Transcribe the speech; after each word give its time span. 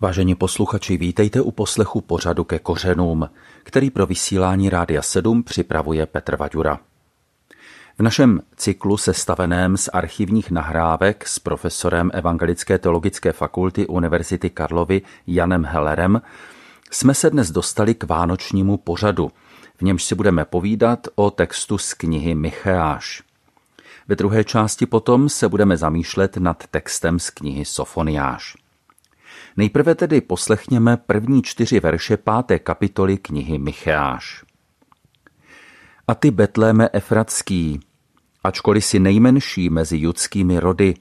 Vážení 0.00 0.34
posluchači, 0.34 0.96
vítejte 0.96 1.40
u 1.40 1.50
poslechu 1.50 2.00
pořadu 2.00 2.44
ke 2.44 2.58
kořenům, 2.58 3.30
který 3.62 3.90
pro 3.90 4.06
vysílání 4.06 4.70
Rádia 4.70 5.02
7 5.02 5.42
připravuje 5.42 6.06
Petr 6.06 6.36
Vaďura. 6.36 6.80
V 7.98 8.02
našem 8.02 8.40
cyklu 8.56 8.96
sestaveném 8.96 9.76
z 9.76 9.88
archivních 9.88 10.50
nahrávek 10.50 11.28
s 11.28 11.38
profesorem 11.38 12.10
Evangelické 12.14 12.78
teologické 12.78 13.32
fakulty 13.32 13.86
Univerzity 13.86 14.50
Karlovy 14.50 15.02
Janem 15.26 15.64
Hellerem 15.64 16.22
jsme 16.90 17.14
se 17.14 17.30
dnes 17.30 17.50
dostali 17.50 17.94
k 17.94 18.04
vánočnímu 18.04 18.76
pořadu, 18.76 19.32
v 19.76 19.82
němž 19.82 20.04
si 20.04 20.14
budeme 20.14 20.44
povídat 20.44 21.08
o 21.14 21.30
textu 21.30 21.78
z 21.78 21.94
knihy 21.94 22.34
Micheáš. 22.34 23.22
Ve 24.08 24.16
druhé 24.16 24.44
části 24.44 24.86
potom 24.86 25.28
se 25.28 25.48
budeme 25.48 25.76
zamýšlet 25.76 26.36
nad 26.36 26.66
textem 26.70 27.18
z 27.18 27.30
knihy 27.30 27.64
Sofoniáš. 27.64 28.65
Nejprve 29.56 29.94
tedy 29.94 30.20
poslechněme 30.20 30.96
první 30.96 31.42
čtyři 31.42 31.80
verše 31.80 32.16
páté 32.16 32.58
kapitoly 32.58 33.18
knihy 33.18 33.58
Micheáš. 33.58 34.44
A 36.08 36.14
ty 36.14 36.30
Betléme 36.30 36.88
Efratský, 36.92 37.80
ačkoliv 38.44 38.84
si 38.84 39.00
nejmenší 39.00 39.70
mezi 39.70 39.98
judskými 39.98 40.60
rody, 40.60 40.94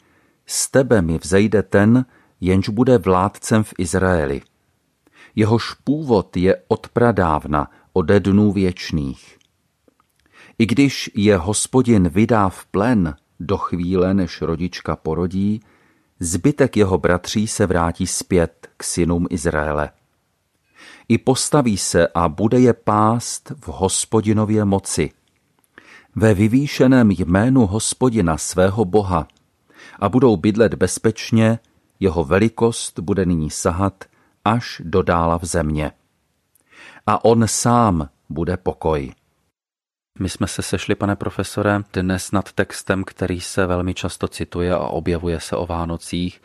z 0.45 0.71
tebe 0.71 1.01
mi 1.01 1.17
vzejde 1.17 1.63
ten, 1.63 2.05
jenž 2.41 2.69
bude 2.69 2.97
vládcem 2.97 3.63
v 3.63 3.73
Izraeli. 3.77 4.41
Jehož 5.35 5.73
původ 5.73 6.37
je 6.37 6.61
od 6.67 6.87
pradávna, 6.89 7.71
ode 7.93 8.19
dnů 8.19 8.51
věčných. 8.51 9.37
I 10.59 10.65
když 10.65 11.11
je 11.15 11.37
hospodin 11.37 12.09
vydá 12.09 12.49
v 12.49 12.65
plen 12.65 13.15
do 13.39 13.57
chvíle, 13.57 14.13
než 14.13 14.41
rodička 14.41 14.95
porodí, 14.95 15.61
zbytek 16.19 16.77
jeho 16.77 16.97
bratří 16.97 17.47
se 17.47 17.65
vrátí 17.65 18.07
zpět 18.07 18.67
k 18.77 18.83
synům 18.83 19.27
Izraele. 19.29 19.89
I 21.07 21.17
postaví 21.17 21.77
se 21.77 22.07
a 22.07 22.29
bude 22.29 22.59
je 22.59 22.73
pást 22.73 23.51
v 23.57 23.67
hospodinově 23.67 24.65
moci. 24.65 25.11
Ve 26.15 26.33
vyvýšeném 26.33 27.11
jménu 27.11 27.65
hospodina 27.65 28.37
svého 28.37 28.85
boha 28.85 29.27
a 29.99 30.09
budou 30.09 30.37
bydlet 30.37 30.73
bezpečně, 30.73 31.59
jeho 31.99 32.23
velikost 32.23 32.99
bude 32.99 33.25
nyní 33.25 33.49
sahat 33.49 34.03
až 34.45 34.81
do 34.85 35.01
dála 35.01 35.37
v 35.37 35.45
země. 35.45 35.91
A 37.07 37.25
on 37.25 37.47
sám 37.47 38.09
bude 38.29 38.57
pokoj. 38.57 39.11
My 40.19 40.29
jsme 40.29 40.47
se 40.47 40.61
sešli, 40.61 40.95
pane 40.95 41.15
profesore, 41.15 41.81
dnes 41.93 42.31
nad 42.31 42.51
textem, 42.51 43.03
který 43.03 43.41
se 43.41 43.65
velmi 43.65 43.93
často 43.93 44.27
cituje 44.27 44.73
a 44.73 44.79
objevuje 44.79 45.39
se 45.39 45.55
o 45.55 45.65
Vánocích. 45.65 46.41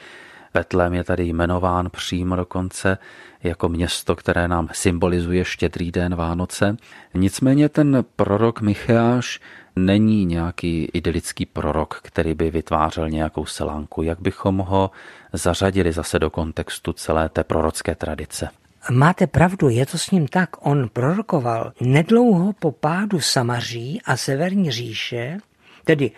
Betlém 0.54 0.94
je 0.94 1.04
tady 1.04 1.24
jmenován 1.24 1.90
přímo 1.90 2.36
dokonce 2.36 2.98
jako 3.42 3.68
město, 3.68 4.16
které 4.16 4.48
nám 4.48 4.68
symbolizuje 4.72 5.44
štědrý 5.44 5.90
den 5.90 6.14
Vánoce. 6.14 6.76
Nicméně 7.14 7.68
ten 7.68 8.04
prorok 8.16 8.60
Micheáš 8.60 9.40
není 9.76 10.24
nějaký 10.24 10.84
idylický 10.84 11.46
prorok, 11.46 12.00
který 12.02 12.34
by 12.34 12.50
vytvářel 12.50 13.10
nějakou 13.10 13.46
selánku. 13.46 14.02
Jak 14.02 14.20
bychom 14.20 14.58
ho 14.58 14.90
zařadili 15.32 15.92
zase 15.92 16.18
do 16.18 16.30
kontextu 16.30 16.92
celé 16.92 17.28
té 17.28 17.44
prorocké 17.44 17.94
tradice? 17.94 18.48
Máte 18.90 19.26
pravdu, 19.26 19.68
je 19.68 19.86
to 19.86 19.98
s 19.98 20.10
ním 20.10 20.28
tak. 20.28 20.66
On 20.66 20.88
prorokoval 20.88 21.72
nedlouho 21.80 22.52
po 22.52 22.72
pádu 22.72 23.20
Samaří 23.20 24.00
a 24.04 24.16
Severní 24.16 24.70
říše, 24.70 25.38
tedy 25.84 26.10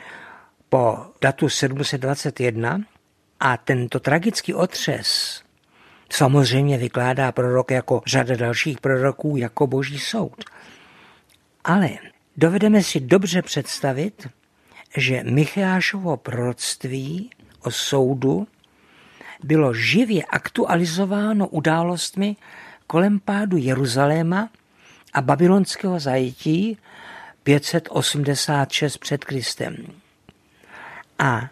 po 0.68 0.98
datu 1.20 1.48
721, 1.48 2.80
a 3.40 3.56
tento 3.56 4.00
tragický 4.00 4.54
otřes 4.54 5.42
samozřejmě 6.12 6.78
vykládá 6.78 7.32
prorok 7.32 7.70
jako 7.70 8.02
řada 8.06 8.36
dalších 8.36 8.80
proroků 8.80 9.36
jako 9.36 9.66
boží 9.66 9.98
soud. 9.98 10.44
Ale 11.64 11.90
dovedeme 12.36 12.82
si 12.82 13.00
dobře 13.00 13.42
představit, 13.42 14.28
že 14.96 15.24
Micheášovo 15.24 16.16
proroctví 16.16 17.30
o 17.60 17.70
soudu 17.70 18.46
bylo 19.42 19.74
živě 19.74 20.24
aktualizováno 20.24 21.48
událostmi 21.48 22.36
kolem 22.86 23.20
pádu 23.20 23.56
Jeruzaléma 23.56 24.48
a 25.12 25.20
babylonského 25.20 26.00
zajetí 26.00 26.78
586 27.42 28.98
před 28.98 29.24
Kristem. 29.24 29.76
A 31.18 31.50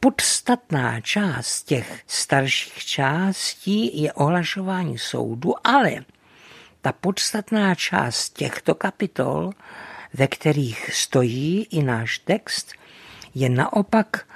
podstatná 0.00 1.00
část 1.00 1.62
těch 1.62 2.02
starších 2.06 2.84
částí 2.84 4.02
je 4.02 4.12
ohlašování 4.12 4.98
soudu, 4.98 5.54
ale 5.64 6.04
ta 6.80 6.92
podstatná 6.92 7.74
část 7.74 8.30
těchto 8.30 8.74
kapitol, 8.74 9.52
ve 10.14 10.26
kterých 10.26 10.94
stojí 10.94 11.66
i 11.70 11.82
náš 11.82 12.18
text, 12.18 12.72
je 13.34 13.48
naopak 13.48 14.27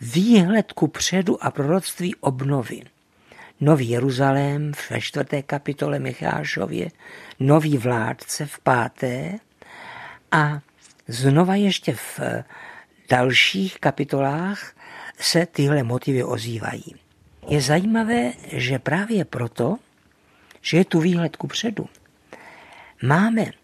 výhled 0.00 0.72
ku 0.72 0.88
předu 0.88 1.44
a 1.44 1.50
proroctví 1.50 2.14
obnovy. 2.14 2.82
Nový 3.60 3.88
Jeruzalém 3.88 4.72
ve 4.90 5.00
čtvrté 5.00 5.42
kapitole 5.42 5.98
Michášově, 5.98 6.90
nový 7.40 7.78
vládce 7.78 8.46
v 8.46 8.58
páté 8.58 9.38
a 10.32 10.60
znova 11.08 11.54
ještě 11.54 11.94
v 11.94 12.20
dalších 13.08 13.78
kapitolách 13.80 14.72
se 15.18 15.46
tyhle 15.46 15.82
motivy 15.82 16.24
ozývají. 16.24 16.94
Je 17.48 17.60
zajímavé, 17.60 18.32
že 18.52 18.78
právě 18.78 19.24
proto, 19.24 19.76
že 20.60 20.76
je 20.76 20.84
tu 20.84 21.00
výhled 21.00 21.36
ku 21.36 21.46
předu, 21.46 21.88
máme 23.02 23.59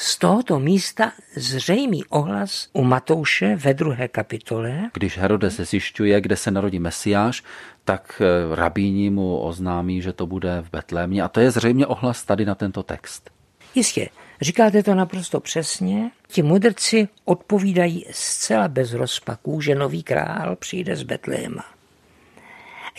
z 0.00 0.18
tohoto 0.18 0.58
místa 0.58 1.12
zřejmý 1.36 2.04
ohlas 2.04 2.68
u 2.72 2.84
Matouše 2.84 3.56
ve 3.56 3.74
druhé 3.74 4.08
kapitole. 4.08 4.90
Když 4.92 5.18
Herodes 5.18 5.60
zjišťuje, 5.60 6.20
kde 6.20 6.36
se 6.36 6.50
narodí 6.50 6.78
Mesiáš, 6.78 7.42
tak 7.84 8.22
eh, 8.24 8.56
rabíni 8.56 9.10
mu 9.10 9.38
oznámí, 9.38 10.02
že 10.02 10.12
to 10.12 10.26
bude 10.26 10.60
v 10.60 10.70
Betlémě. 10.70 11.22
A 11.22 11.28
to 11.28 11.40
je 11.40 11.50
zřejmě 11.50 11.86
ohlas 11.86 12.24
tady 12.24 12.44
na 12.44 12.54
tento 12.54 12.82
text. 12.82 13.30
Jistě, 13.74 14.08
říkáte 14.40 14.82
to 14.82 14.94
naprosto 14.94 15.40
přesně. 15.40 16.10
Ti 16.28 16.42
mudrci 16.42 17.08
odpovídají 17.24 18.06
zcela 18.10 18.68
bez 18.68 18.92
rozpaků, 18.92 19.60
že 19.60 19.74
nový 19.74 20.02
král 20.02 20.56
přijde 20.56 20.96
z 20.96 21.02
Betléma. 21.02 21.64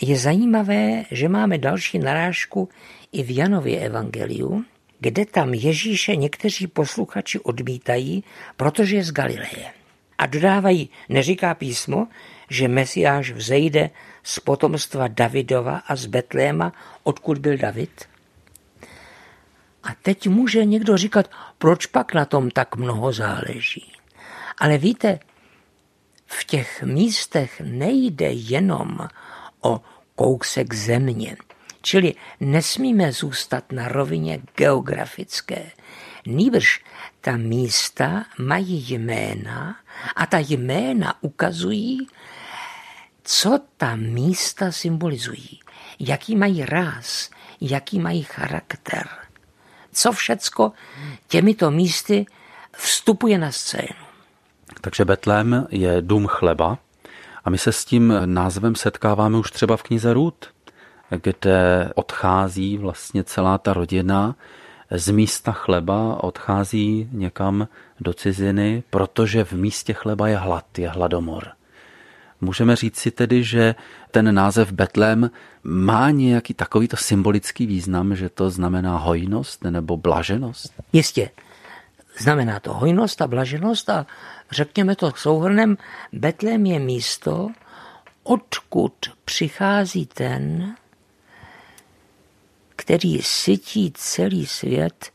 Je 0.00 0.18
zajímavé, 0.18 1.04
že 1.10 1.28
máme 1.28 1.58
další 1.58 1.98
narážku 1.98 2.68
i 3.12 3.22
v 3.22 3.36
Janově 3.36 3.80
evangeliu, 3.80 4.64
kde 5.02 5.26
tam 5.26 5.54
Ježíše 5.54 6.16
někteří 6.16 6.66
posluchači 6.66 7.40
odmítají, 7.40 8.24
protože 8.56 8.96
je 8.96 9.04
z 9.04 9.12
Galileje. 9.12 9.72
A 10.18 10.26
dodávají, 10.26 10.90
neříká 11.08 11.54
písmo, 11.54 12.06
že 12.50 12.68
Mesiáš 12.68 13.30
vzejde 13.30 13.90
z 14.22 14.40
potomstva 14.40 15.08
Davidova 15.08 15.82
a 15.86 15.96
z 15.96 16.06
Betléma, 16.06 16.72
odkud 17.02 17.38
byl 17.38 17.56
David? 17.56 18.04
A 19.82 19.88
teď 20.02 20.28
může 20.28 20.64
někdo 20.64 20.96
říkat, 20.96 21.30
proč 21.58 21.86
pak 21.86 22.14
na 22.14 22.24
tom 22.24 22.50
tak 22.50 22.76
mnoho 22.76 23.12
záleží. 23.12 23.92
Ale 24.58 24.78
víte, 24.78 25.18
v 26.26 26.44
těch 26.44 26.82
místech 26.82 27.60
nejde 27.60 28.30
jenom 28.30 28.98
o 29.60 29.80
kousek 30.14 30.74
země. 30.74 31.36
Čili 31.82 32.14
nesmíme 32.40 33.12
zůstat 33.12 33.72
na 33.72 33.88
rovině 33.88 34.40
geografické. 34.56 35.70
Nýbrž 36.26 36.84
ta 37.20 37.36
místa 37.36 38.24
mají 38.38 38.86
jména 38.88 39.76
a 40.16 40.26
ta 40.26 40.38
jména 40.38 41.14
ukazují, 41.20 42.06
co 43.22 43.60
ta 43.76 43.96
místa 43.96 44.72
symbolizují, 44.72 45.60
jaký 45.98 46.36
mají 46.36 46.64
ráz, 46.64 47.30
jaký 47.60 47.98
mají 47.98 48.22
charakter. 48.22 49.08
Co 49.92 50.12
všecko 50.12 50.72
těmito 51.28 51.70
místy 51.70 52.26
vstupuje 52.76 53.38
na 53.38 53.52
scénu. 53.52 54.06
Takže 54.80 55.04
Betlém 55.04 55.66
je 55.70 56.02
dům 56.02 56.26
chleba 56.26 56.78
a 57.44 57.50
my 57.50 57.58
se 57.58 57.72
s 57.72 57.84
tím 57.84 58.14
názvem 58.24 58.74
setkáváme 58.74 59.38
už 59.38 59.50
třeba 59.50 59.76
v 59.76 59.82
knize 59.82 60.12
Růd 60.12 60.52
kde 61.22 61.90
odchází 61.94 62.78
vlastně 62.78 63.24
celá 63.24 63.58
ta 63.58 63.72
rodina 63.72 64.34
z 64.90 65.10
místa 65.10 65.52
chleba, 65.52 66.22
odchází 66.22 67.08
někam 67.12 67.68
do 68.00 68.14
ciziny, 68.14 68.82
protože 68.90 69.44
v 69.44 69.52
místě 69.52 69.92
chleba 69.92 70.28
je 70.28 70.36
hlad, 70.36 70.78
je 70.78 70.88
hladomor. 70.88 71.48
Můžeme 72.40 72.76
říct 72.76 72.96
si 72.96 73.10
tedy, 73.10 73.44
že 73.44 73.74
ten 74.10 74.34
název 74.34 74.72
Betlém 74.72 75.30
má 75.62 76.10
nějaký 76.10 76.54
takovýto 76.54 76.96
symbolický 76.96 77.66
význam, 77.66 78.16
že 78.16 78.28
to 78.28 78.50
znamená 78.50 78.96
hojnost 78.96 79.64
nebo 79.64 79.96
blaženost? 79.96 80.72
Jistě. 80.92 81.30
Znamená 82.18 82.60
to 82.60 82.74
hojnost 82.74 83.22
a 83.22 83.26
blaženost 83.26 83.90
a 83.90 84.06
řekněme 84.50 84.96
to 84.96 85.12
souhrnem, 85.16 85.76
Betlém 86.12 86.66
je 86.66 86.78
místo, 86.78 87.50
odkud 88.22 88.94
přichází 89.24 90.06
ten, 90.06 90.74
který 92.82 93.22
sytí 93.22 93.92
celý 93.94 94.46
svět 94.46 95.12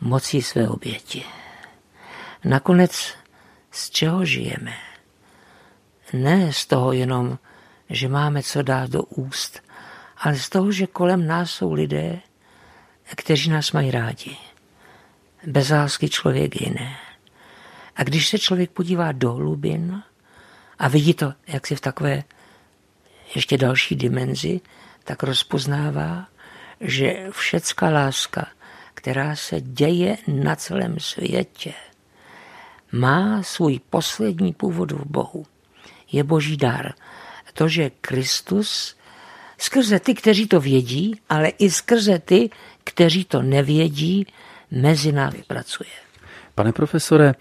mocí 0.00 0.42
své 0.42 0.68
oběti. 0.68 1.24
Nakonec 2.44 3.14
z 3.70 3.90
čeho 3.90 4.24
žijeme? 4.24 4.76
Ne 6.12 6.52
z 6.52 6.66
toho 6.66 6.92
jenom, 6.92 7.38
že 7.90 8.08
máme 8.08 8.42
co 8.42 8.62
dát 8.62 8.90
do 8.90 9.02
úst, 9.02 9.62
ale 10.16 10.36
z 10.36 10.48
toho, 10.48 10.72
že 10.72 10.86
kolem 10.86 11.26
nás 11.26 11.50
jsou 11.50 11.72
lidé, 11.72 12.20
kteří 13.16 13.50
nás 13.50 13.72
mají 13.72 13.90
rádi. 13.90 14.36
Bez 15.46 15.70
lásky 15.70 16.08
člověk 16.08 16.60
jiné. 16.60 16.96
A 17.96 18.02
když 18.02 18.28
se 18.28 18.38
člověk 18.38 18.70
podívá 18.70 19.12
do 19.12 19.32
hlubin 19.32 20.02
a 20.78 20.88
vidí 20.88 21.14
to, 21.14 21.32
jak 21.46 21.66
si 21.66 21.76
v 21.76 21.80
takové 21.80 22.24
ještě 23.34 23.58
další 23.58 23.96
dimenzi, 23.96 24.60
tak 25.04 25.22
rozpoznává, 25.22 26.33
že 26.84 27.26
všecká 27.30 27.90
láska, 27.90 28.46
která 28.94 29.36
se 29.36 29.60
děje 29.60 30.16
na 30.28 30.56
celém 30.56 31.00
světě, 31.00 31.72
má 32.92 33.42
svůj 33.42 33.80
poslední 33.90 34.52
původ 34.52 34.92
v 34.92 35.04
Bohu. 35.04 35.46
Je 36.12 36.24
boží 36.24 36.56
dar. 36.56 36.92
To, 37.52 37.68
že 37.68 37.90
Kristus 38.00 38.96
skrze 39.58 40.00
ty, 40.00 40.14
kteří 40.14 40.46
to 40.46 40.60
vědí, 40.60 41.20
ale 41.28 41.48
i 41.48 41.70
skrze 41.70 42.18
ty, 42.18 42.50
kteří 42.84 43.24
to 43.24 43.42
nevědí, 43.42 44.26
mezi 44.70 45.12
námi 45.12 45.44
pracuje. 45.46 45.90
Pane 46.54 46.72
profesore, 46.72 47.34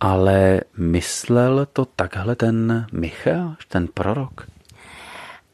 ale 0.00 0.60
myslel 0.76 1.66
to 1.72 1.84
takhle 1.84 2.36
ten 2.36 2.86
Michal, 2.92 3.56
ten 3.68 3.88
prorok? 3.88 4.51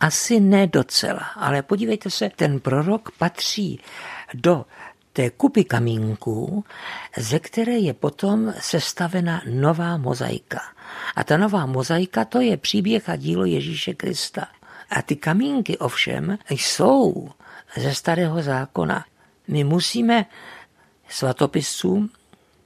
Asi 0.01 0.41
ne 0.41 0.67
docela, 0.67 1.21
ale 1.37 1.63
podívejte 1.63 2.11
se, 2.11 2.31
ten 2.37 2.61
prorok 2.61 3.11
patří 3.19 3.81
do 4.35 4.67
té 5.13 5.31
kupy 5.31 5.65
kamínků, 5.65 6.65
ze 7.17 7.39
které 7.39 7.73
je 7.73 7.95
potom 7.95 8.55
sestavena 8.61 9.43
nová 9.51 9.97
mozaika. 9.97 10.61
A 11.17 11.25
ta 11.25 11.37
nová 11.37 11.67
mozaika 11.67 12.25
to 12.25 12.41
je 12.41 12.57
příběh 12.57 13.09
a 13.09 13.17
dílo 13.17 13.45
Ježíše 13.45 13.95
Krista. 13.95 14.47
A 14.91 15.03
ty 15.03 15.17
kamínky 15.17 15.79
ovšem 15.79 16.39
jsou 16.51 17.31
ze 17.77 17.95
starého 17.95 18.43
zákona. 18.43 19.05
My 19.49 19.65
musíme 19.65 20.27
svatopiscům, 21.09 22.11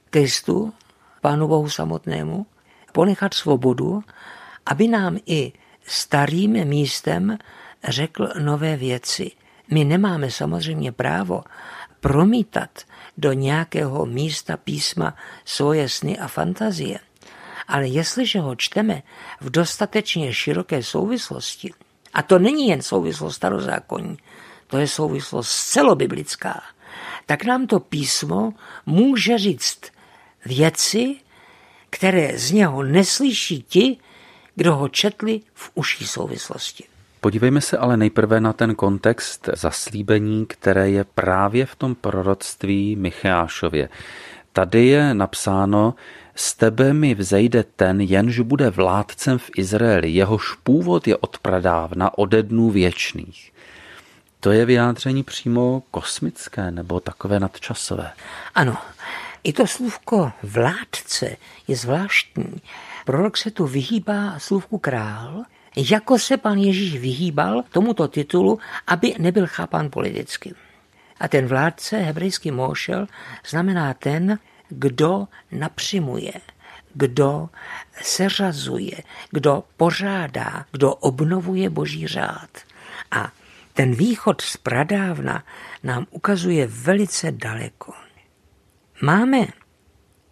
Kristu, 0.09 0.73
Pánu 1.21 1.47
Bohu 1.47 1.69
samotnému, 1.69 2.45
ponechat 2.91 3.33
svobodu, 3.33 4.03
aby 4.65 4.87
nám 4.87 5.17
i 5.25 5.53
starým 5.85 6.65
místem 6.65 7.37
řekl 7.87 8.29
nové 8.39 8.77
věci. 8.77 9.31
My 9.71 9.83
nemáme 9.83 10.31
samozřejmě 10.31 10.91
právo 10.91 11.43
promítat 11.99 12.69
do 13.17 13.33
nějakého 13.33 14.05
místa 14.05 14.57
písma 14.57 15.15
svoje 15.45 15.89
sny 15.89 16.19
a 16.19 16.27
fantazie. 16.27 16.99
Ale 17.67 17.87
jestliže 17.87 18.39
ho 18.39 18.55
čteme 18.55 19.03
v 19.41 19.49
dostatečně 19.49 20.33
široké 20.33 20.83
souvislosti, 20.83 21.73
a 22.13 22.21
to 22.21 22.39
není 22.39 22.67
jen 22.67 22.81
souvislost 22.81 23.35
starozákonní, 23.35 24.17
to 24.67 24.77
je 24.77 24.87
souvislost 24.87 25.51
celobiblická, 25.51 26.61
tak 27.25 27.45
nám 27.45 27.67
to 27.67 27.79
písmo 27.79 28.53
může 28.85 29.37
říct 29.37 29.81
věci, 30.45 31.15
které 31.89 32.37
z 32.37 32.51
něho 32.51 32.83
neslyší 32.83 33.63
ti, 33.63 33.97
kdo 34.55 34.75
ho 34.75 34.89
četli 34.89 35.41
v 35.53 35.71
užší 35.73 36.07
souvislosti. 36.07 36.83
Podívejme 37.21 37.61
se 37.61 37.77
ale 37.77 37.97
nejprve 37.97 38.39
na 38.39 38.53
ten 38.53 38.75
kontext 38.75 39.49
zaslíbení, 39.53 40.45
které 40.45 40.89
je 40.89 41.03
právě 41.03 41.65
v 41.65 41.75
tom 41.75 41.95
proroctví 41.95 42.95
Michášově. 42.95 43.89
Tady 44.53 44.85
je 44.85 45.13
napsáno, 45.13 45.95
z 46.35 46.55
tebe 46.55 46.93
mi 46.93 47.15
vzejde 47.15 47.63
ten, 47.63 48.01
jenž 48.01 48.39
bude 48.39 48.69
vládcem 48.69 49.37
v 49.37 49.49
Izraeli, 49.57 50.09
jehož 50.09 50.53
původ 50.63 51.07
je 51.07 51.17
od 51.17 51.37
pradávna, 51.37 52.17
ode 52.17 52.43
dnů 52.43 52.69
věčných. 52.69 53.53
To 54.39 54.51
je 54.51 54.65
vyjádření 54.65 55.23
přímo 55.23 55.83
kosmické 55.91 56.71
nebo 56.71 56.99
takové 56.99 57.39
nadčasové. 57.39 58.11
Ano, 58.55 58.77
i 59.43 59.53
to 59.53 59.67
slůvko 59.67 60.31
vládce 60.43 61.37
je 61.67 61.75
zvláštní. 61.75 62.61
Prorok 63.05 63.37
se 63.37 63.51
tu 63.51 63.67
vyhýbá 63.67 64.39
slůvku 64.39 64.77
král, 64.77 65.43
jako 65.75 66.19
se 66.19 66.37
pan 66.37 66.57
Ježíš 66.57 66.97
vyhýbal 66.97 67.63
tomuto 67.71 68.07
titulu, 68.07 68.59
aby 68.87 69.15
nebyl 69.19 69.47
chápán 69.47 69.89
politicky. 69.89 70.53
A 71.19 71.27
ten 71.27 71.45
vládce, 71.45 71.97
hebrejský 71.97 72.51
mošel, 72.51 73.07
znamená 73.47 73.93
ten, 73.93 74.39
kdo 74.69 75.27
napřimuje, 75.51 76.33
kdo 76.93 77.49
seřazuje, 78.01 78.97
kdo 79.31 79.63
pořádá, 79.77 80.65
kdo 80.71 80.95
obnovuje 80.95 81.69
boží 81.69 82.07
řád. 82.07 82.49
A 83.11 83.31
ten 83.73 83.95
východ 83.95 84.41
z 84.41 84.57
pradávna 84.57 85.43
nám 85.83 86.05
ukazuje 86.11 86.67
velice 86.67 87.31
daleko. 87.31 88.02
Máme 89.03 89.47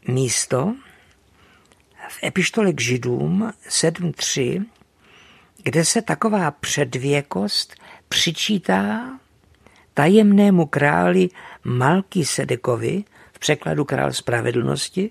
místo 0.08 0.76
v 2.10 2.24
epištole 2.24 2.74
k 2.74 2.82
Židům 2.82 3.54
7.3, 3.70 4.66
kde 5.64 5.86
se 5.86 6.02
taková 6.02 6.52
předvěkost 6.52 7.76
přičítá 8.10 9.20
tajemnému 9.94 10.66
králi 10.66 11.30
Malky 11.64 12.26
Sedekovi, 12.26 13.04
v 13.34 13.40
překladu 13.40 13.86
král 13.86 14.14
spravedlnosti, 14.14 15.10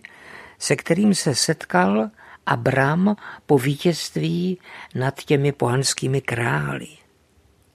se 0.58 0.76
kterým 0.76 1.14
se 1.14 1.34
setkal 1.34 2.10
Abram 2.46 3.16
po 3.46 3.58
vítězství 3.58 4.58
nad 4.94 5.20
těmi 5.24 5.52
pohanskými 5.52 6.20
králi. 6.20 6.88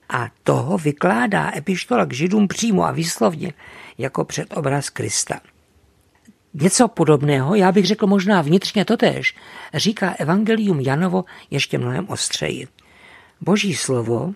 A 0.08 0.28
toho 0.42 0.78
vykládá 0.78 1.56
epištola 1.56 2.04
k 2.04 2.12
židům 2.12 2.48
přímo 2.48 2.84
a 2.84 2.92
výslovně 2.92 3.52
jako 3.98 4.24
předobraz 4.24 4.90
Krista. 4.90 5.40
Něco 6.60 6.88
podobného, 6.88 7.54
já 7.54 7.72
bych 7.72 7.86
řekl 7.86 8.06
možná 8.06 8.42
vnitřně 8.42 8.84
totéž, 8.84 9.34
říká 9.74 10.10
Evangelium 10.10 10.80
Janovo 10.80 11.24
ještě 11.50 11.78
mnohem 11.78 12.08
ostřeji. 12.08 12.68
Boží 13.40 13.74
slovo, 13.74 14.34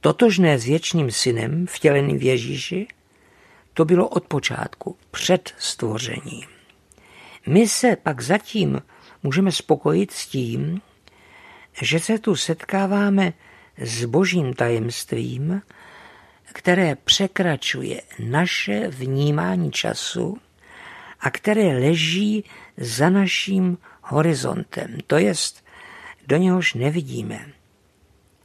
totožné 0.00 0.58
s 0.58 0.64
věčným 0.64 1.10
synem, 1.10 1.66
vtěleným 1.66 2.18
v 2.18 2.22
Ježíši, 2.22 2.86
to 3.74 3.84
bylo 3.84 4.08
od 4.08 4.24
počátku, 4.24 4.96
před 5.10 5.54
stvořením. 5.58 6.46
My 7.46 7.68
se 7.68 7.96
pak 7.96 8.20
zatím 8.20 8.82
můžeme 9.22 9.52
spokojit 9.52 10.12
s 10.12 10.26
tím, 10.26 10.80
že 11.82 12.00
se 12.00 12.18
tu 12.18 12.36
setkáváme 12.36 13.32
s 13.78 14.04
božím 14.04 14.54
tajemstvím, 14.54 15.62
které 16.52 16.94
překračuje 16.94 18.02
naše 18.18 18.88
vnímání 18.88 19.72
času 19.72 20.38
a 21.20 21.30
které 21.30 21.78
leží 21.78 22.44
za 22.76 23.10
naším 23.10 23.78
horizontem, 24.02 24.98
to 25.06 25.18
jest 25.18 25.64
do 26.26 26.36
něhož 26.36 26.74
nevidíme. 26.74 27.46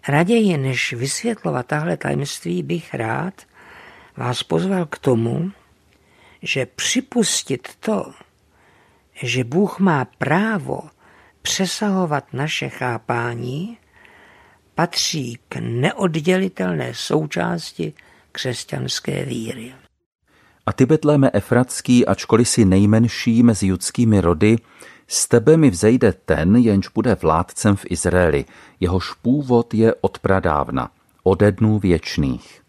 Raději 0.07 0.57
než 0.57 0.93
vysvětlovat 0.93 1.67
tahle 1.67 1.97
tajemství 1.97 2.63
bych 2.63 2.93
rád 2.93 3.33
vás 4.17 4.43
pozval 4.43 4.85
k 4.85 4.97
tomu, 4.97 5.51
že 6.41 6.65
připustit 6.65 7.67
to, 7.79 8.13
že 9.13 9.43
Bůh 9.43 9.79
má 9.79 10.05
právo 10.05 10.81
přesahovat 11.41 12.33
naše 12.33 12.69
chápání, 12.69 13.77
patří 14.75 15.39
k 15.49 15.55
neoddělitelné 15.55 16.93
součásti 16.93 17.93
křesťanské 18.31 19.25
víry. 19.25 19.73
A 20.65 20.73
ty, 20.73 20.85
Betléme 20.85 21.29
Efratský, 21.33 22.05
ačkoliv 22.05 22.49
si 22.49 22.65
nejmenší 22.65 23.43
mezi 23.43 23.67
judskými 23.67 24.21
rody, 24.21 24.57
z 25.07 25.27
tebe 25.27 25.57
mi 25.57 25.69
vzejde 25.69 26.13
ten, 26.25 26.55
jenž 26.55 26.87
bude 26.87 27.15
vládcem 27.15 27.75
v 27.75 27.85
Izraeli, 27.89 28.45
jehož 28.79 29.13
původ 29.13 29.73
je 29.73 29.95
od 30.01 30.19
pradávna, 30.19 30.89
ode 31.23 31.51
dnů 31.51 31.79
věčných. 31.79 32.61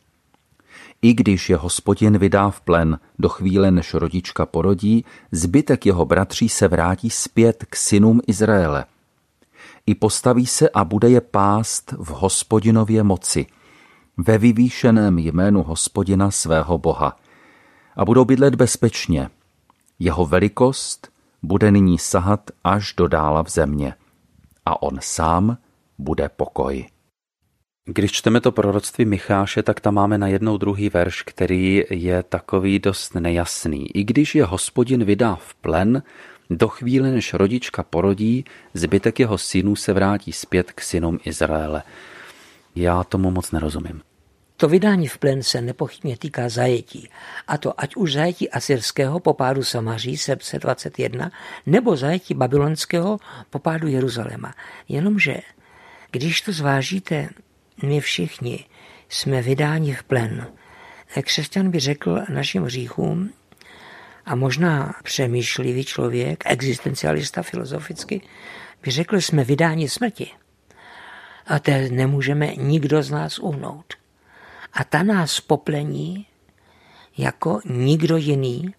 I 1.03 1.15
když 1.15 1.51
je 1.51 1.57
hospodin 1.57 2.19
vydá 2.19 2.51
v 2.51 2.61
plen 2.61 2.99
do 3.19 3.29
chvíle, 3.29 3.71
než 3.71 3.95
rodička 3.95 4.47
porodí, 4.47 5.05
zbytek 5.33 5.87
jeho 5.87 6.05
bratří 6.05 6.49
se 6.49 6.69
vrátí 6.69 7.11
zpět 7.11 7.65
k 7.71 7.77
synům 7.77 8.21
Izraele. 8.27 8.85
I 9.87 9.95
postaví 9.95 10.47
se 10.47 10.69
a 10.69 10.85
bude 10.85 11.11
je 11.11 11.21
pást 11.21 11.93
v 11.99 12.09
hospodinově 12.09 13.03
moci, 13.03 13.47
ve 14.17 14.39
vyvýšeném 14.39 15.19
jménu 15.19 15.63
hospodina 15.63 16.31
svého 16.31 16.79
boha– 16.79 17.17
a 17.97 18.05
budou 18.05 18.25
bydlet 18.25 18.55
bezpečně. 18.55 19.29
Jeho 19.99 20.27
velikost 20.27 21.13
bude 21.43 21.71
nyní 21.71 21.99
sahat 21.99 22.51
až 22.65 22.95
do 22.97 23.09
dála 23.09 23.43
v 23.43 23.49
země 23.49 23.95
a 24.67 24.83
on 24.83 24.99
sám 25.01 25.59
bude 25.99 26.29
pokoj. 26.29 26.87
Když 27.85 28.13
čteme 28.13 28.41
to 28.41 28.53
proroctví 28.53 29.05
Micháše, 29.05 29.63
tak 29.63 29.81
tam 29.81 29.95
máme 29.95 30.19
na 30.19 30.27
jednou 30.27 30.57
druhý 30.57 30.89
verš, 30.89 31.23
který 31.23 31.83
je 31.91 32.23
takový 32.23 32.79
dost 32.79 33.15
nejasný. 33.15 33.97
I 33.97 34.05
když 34.05 34.35
je 34.35 34.45
hospodin 34.45 35.05
vydá 35.05 35.35
v 35.35 35.55
plen, 35.55 36.03
do 36.51 36.69
chvíle, 36.69 37.11
než 37.11 37.35
rodička 37.35 37.83
porodí, 37.83 38.45
zbytek 38.75 39.21
jeho 39.21 39.39
synů 39.39 39.77
se 39.77 39.93
vrátí 39.93 40.33
zpět 40.33 40.73
k 40.73 40.81
synům 40.81 41.19
Izraele. 41.25 41.83
Já 42.75 43.05
tomu 43.05 43.31
moc 43.31 43.53
nerozumím. 43.53 44.03
To 44.57 44.69
vydání 44.69 45.09
v 45.09 45.19
plen 45.19 45.43
se 45.43 45.61
nepochybně 45.61 46.17
týká 46.17 46.49
zajetí. 46.49 47.09
A 47.49 47.59
to 47.59 47.81
ať 47.81 47.97
už 47.97 48.13
zajetí 48.13 48.51
asyrského 48.51 49.21
popádu 49.21 49.65
Samaří 49.65 50.17
721, 50.17 51.31
nebo 51.67 51.97
zajetí 51.97 52.35
babylonského 52.35 53.19
popádu 53.51 53.89
Jeruzaléma. 53.89 54.55
Jenomže, 54.89 55.37
když 56.11 56.41
to 56.41 56.53
zvážíte, 56.53 57.29
my 57.83 58.01
všichni 58.01 58.65
jsme 59.09 59.43
vydáni 59.43 59.95
v 59.95 60.03
plen. 60.03 60.47
Křesťan 61.23 61.71
by 61.71 61.81
řekl 61.81 62.21
našim 62.29 62.63
hříchům, 62.63 63.31
a 64.27 64.35
možná 64.35 64.95
přemýšlivý 65.03 65.85
člověk, 65.85 66.43
existencialista 66.47 67.43
filozoficky, 67.43 68.21
by 68.83 68.91
řekl, 68.91 69.21
jsme 69.21 69.45
vydáni 69.45 69.89
smrti. 69.89 70.31
A 71.47 71.59
to 71.59 71.71
nemůžeme 71.91 72.55
nikdo 72.57 73.03
z 73.03 73.11
nás 73.11 73.39
uhnout. 73.39 74.02
A 74.73 74.85
ta 74.85 75.03
nás 75.03 75.41
poplení 75.41 76.27
jako 77.19 77.61
nikdo 77.65 78.17
jiný 78.17 78.75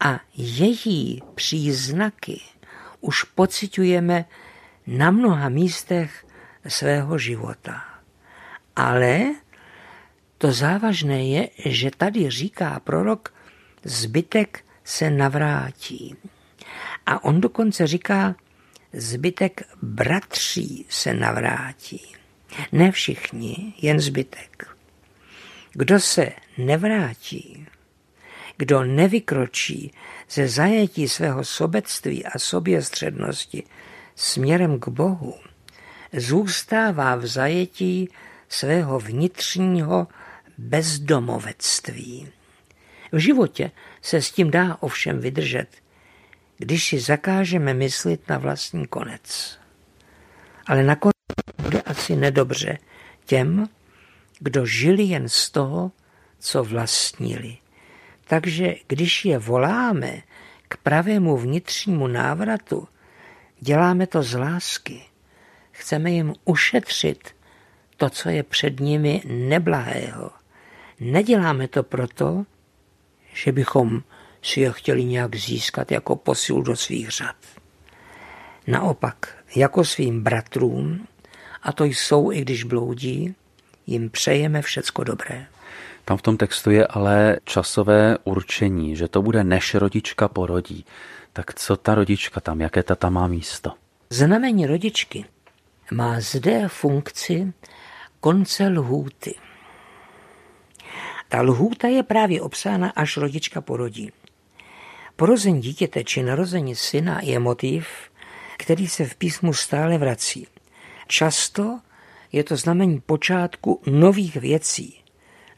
a 0.00 0.20
její 0.36 1.22
příznaky 1.34 2.40
už 3.00 3.22
pocitujeme 3.22 4.24
na 4.86 5.10
mnoha 5.10 5.48
místech 5.48 6.26
svého 6.68 7.18
života. 7.18 7.84
Ale 8.76 9.34
to 10.38 10.52
závažné 10.52 11.24
je, 11.24 11.48
že 11.66 11.90
tady 11.90 12.30
říká 12.30 12.80
prorok, 12.80 13.34
zbytek 13.84 14.64
se 14.84 15.10
navrátí. 15.10 16.16
A 17.06 17.24
on 17.24 17.40
dokonce 17.40 17.86
říká, 17.86 18.34
zbytek 18.92 19.62
bratří 19.82 20.86
se 20.88 21.14
navrátí. 21.14 22.14
Ne 22.72 22.92
všichni, 22.92 23.74
jen 23.82 24.00
zbytek. 24.00 24.73
Kdo 25.76 26.00
se 26.00 26.32
nevrátí, 26.58 27.66
kdo 28.56 28.84
nevykročí 28.84 29.92
ze 30.30 30.48
zajetí 30.48 31.08
svého 31.08 31.44
sobectví 31.44 32.26
a 32.26 32.38
soběstřednosti 32.38 33.62
směrem 34.14 34.80
k 34.80 34.88
Bohu, 34.88 35.34
zůstává 36.12 37.16
v 37.16 37.26
zajetí 37.26 38.08
svého 38.48 39.00
vnitřního 39.00 40.06
bezdomovectví. 40.58 42.28
V 43.12 43.18
životě 43.18 43.70
se 44.02 44.22
s 44.22 44.30
tím 44.32 44.50
dá 44.50 44.76
ovšem 44.80 45.20
vydržet, 45.20 45.68
když 46.58 46.88
si 46.88 47.00
zakážeme 47.00 47.74
myslit 47.74 48.28
na 48.28 48.38
vlastní 48.38 48.86
konec. 48.86 49.58
Ale 50.66 50.82
nakonec 50.82 51.14
bude 51.62 51.82
asi 51.82 52.16
nedobře 52.16 52.78
těm, 53.24 53.68
kdo 54.38 54.66
žili 54.66 55.02
jen 55.02 55.28
z 55.28 55.50
toho, 55.50 55.92
co 56.38 56.64
vlastnili. 56.64 57.56
Takže 58.24 58.74
když 58.86 59.24
je 59.24 59.38
voláme 59.38 60.22
k 60.68 60.76
pravému 60.76 61.36
vnitřnímu 61.36 62.06
návratu, 62.06 62.88
děláme 63.60 64.06
to 64.06 64.22
z 64.22 64.38
lásky. 64.38 65.02
Chceme 65.70 66.10
jim 66.10 66.34
ušetřit 66.44 67.36
to, 67.96 68.10
co 68.10 68.28
je 68.28 68.42
před 68.42 68.80
nimi 68.80 69.22
neblahého. 69.26 70.30
Neděláme 71.00 71.68
to 71.68 71.82
proto, 71.82 72.44
že 73.32 73.52
bychom 73.52 74.02
si 74.42 74.60
je 74.60 74.72
chtěli 74.72 75.04
nějak 75.04 75.36
získat 75.36 75.92
jako 75.92 76.16
posil 76.16 76.62
do 76.62 76.76
svých 76.76 77.10
řad. 77.10 77.36
Naopak, 78.66 79.44
jako 79.56 79.84
svým 79.84 80.22
bratrům, 80.22 81.06
a 81.62 81.72
to 81.72 81.84
jsou, 81.84 82.32
i 82.32 82.40
když 82.40 82.64
bloudí, 82.64 83.34
jim 83.86 84.10
přejeme 84.10 84.62
všecko 84.62 85.04
dobré. 85.04 85.46
Tam 86.04 86.16
v 86.16 86.22
tom 86.22 86.36
textu 86.36 86.70
je 86.70 86.86
ale 86.86 87.38
časové 87.44 88.18
určení, 88.24 88.96
že 88.96 89.08
to 89.08 89.22
bude 89.22 89.44
než 89.44 89.74
rodička 89.74 90.28
porodí. 90.28 90.84
Tak 91.32 91.54
co 91.54 91.76
ta 91.76 91.94
rodička 91.94 92.40
tam, 92.40 92.60
jaké 92.60 92.82
ta 92.82 92.94
tam 92.94 93.12
má 93.12 93.26
místo? 93.26 93.72
Znamení 94.10 94.66
rodičky 94.66 95.24
má 95.92 96.20
zde 96.20 96.68
funkci 96.68 97.52
konce 98.20 98.68
lhůty. 98.68 99.34
Ta 101.28 101.42
lhůta 101.42 101.88
je 101.88 102.02
právě 102.02 102.40
obsána, 102.40 102.92
až 102.96 103.16
rodička 103.16 103.60
porodí. 103.60 104.12
Porození 105.16 105.60
dítěte 105.60 106.04
či 106.04 106.22
narození 106.22 106.74
syna 106.74 107.20
je 107.22 107.38
motiv, 107.38 107.88
který 108.58 108.88
se 108.88 109.04
v 109.04 109.14
písmu 109.14 109.52
stále 109.52 109.98
vrací. 109.98 110.46
Často 111.06 111.80
je 112.34 112.44
to 112.44 112.56
znamení 112.56 113.00
počátku 113.00 113.82
nových 113.86 114.36
věcí, 114.36 115.04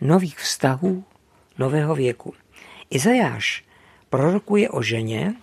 nových 0.00 0.38
vztahů, 0.38 1.04
nového 1.58 1.94
věku. 1.94 2.34
Izajáš 2.90 3.64
prorokuje 4.10 4.68
o 4.70 4.82
ženě, 4.82 5.34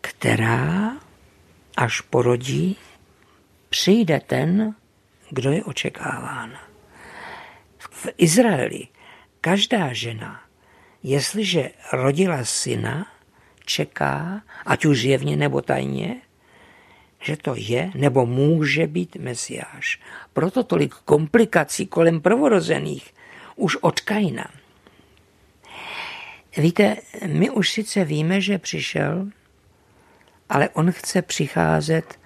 která, 0.00 0.96
až 1.76 2.00
porodí, 2.00 2.76
přijde 3.68 4.20
ten, 4.20 4.74
kdo 5.30 5.52
je 5.52 5.64
očekáván. 5.64 6.58
V 7.78 8.08
Izraeli 8.16 8.88
každá 9.40 9.92
žena, 9.92 10.42
jestliže 11.02 11.70
rodila 11.92 12.44
syna, 12.44 13.06
čeká, 13.64 14.42
ať 14.66 14.84
už 14.84 15.00
zjevně 15.00 15.36
nebo 15.36 15.60
tajně, 15.60 16.20
že 17.24 17.36
to 17.36 17.54
je 17.56 17.90
nebo 17.94 18.26
může 18.26 18.86
být 18.86 19.16
Mesiáš. 19.16 20.00
Proto 20.32 20.64
tolik 20.64 20.94
komplikací 20.94 21.86
kolem 21.86 22.20
prvorozených 22.20 23.14
už 23.56 23.76
od 23.76 24.00
Kaina. 24.00 24.50
Víte, 26.56 26.96
my 27.26 27.50
už 27.50 27.70
sice 27.72 28.04
víme, 28.04 28.40
že 28.40 28.58
přišel, 28.58 29.26
ale 30.48 30.68
on 30.68 30.92
chce 30.92 31.22
přicházet 31.22 32.18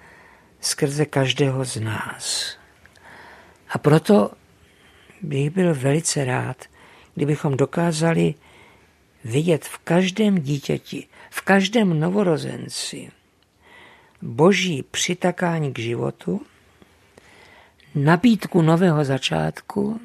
skrze 0.61 1.05
každého 1.05 1.65
z 1.65 1.75
nás. 1.75 2.57
A 3.69 3.77
proto 3.77 4.31
bych 5.21 5.49
byl 5.49 5.75
velice 5.75 6.25
rád, 6.25 6.65
kdybychom 7.15 7.57
dokázali 7.57 8.33
vidět 9.23 9.65
v 9.65 9.77
každém 9.77 10.39
dítěti, 10.39 11.07
v 11.29 11.41
každém 11.41 11.99
novorozenci 11.99 13.11
boží 14.21 14.83
přitakání 14.83 15.73
k 15.73 15.79
životu, 15.79 16.41
nabídku 17.95 18.61
nového 18.61 19.05
začátku 19.05 19.99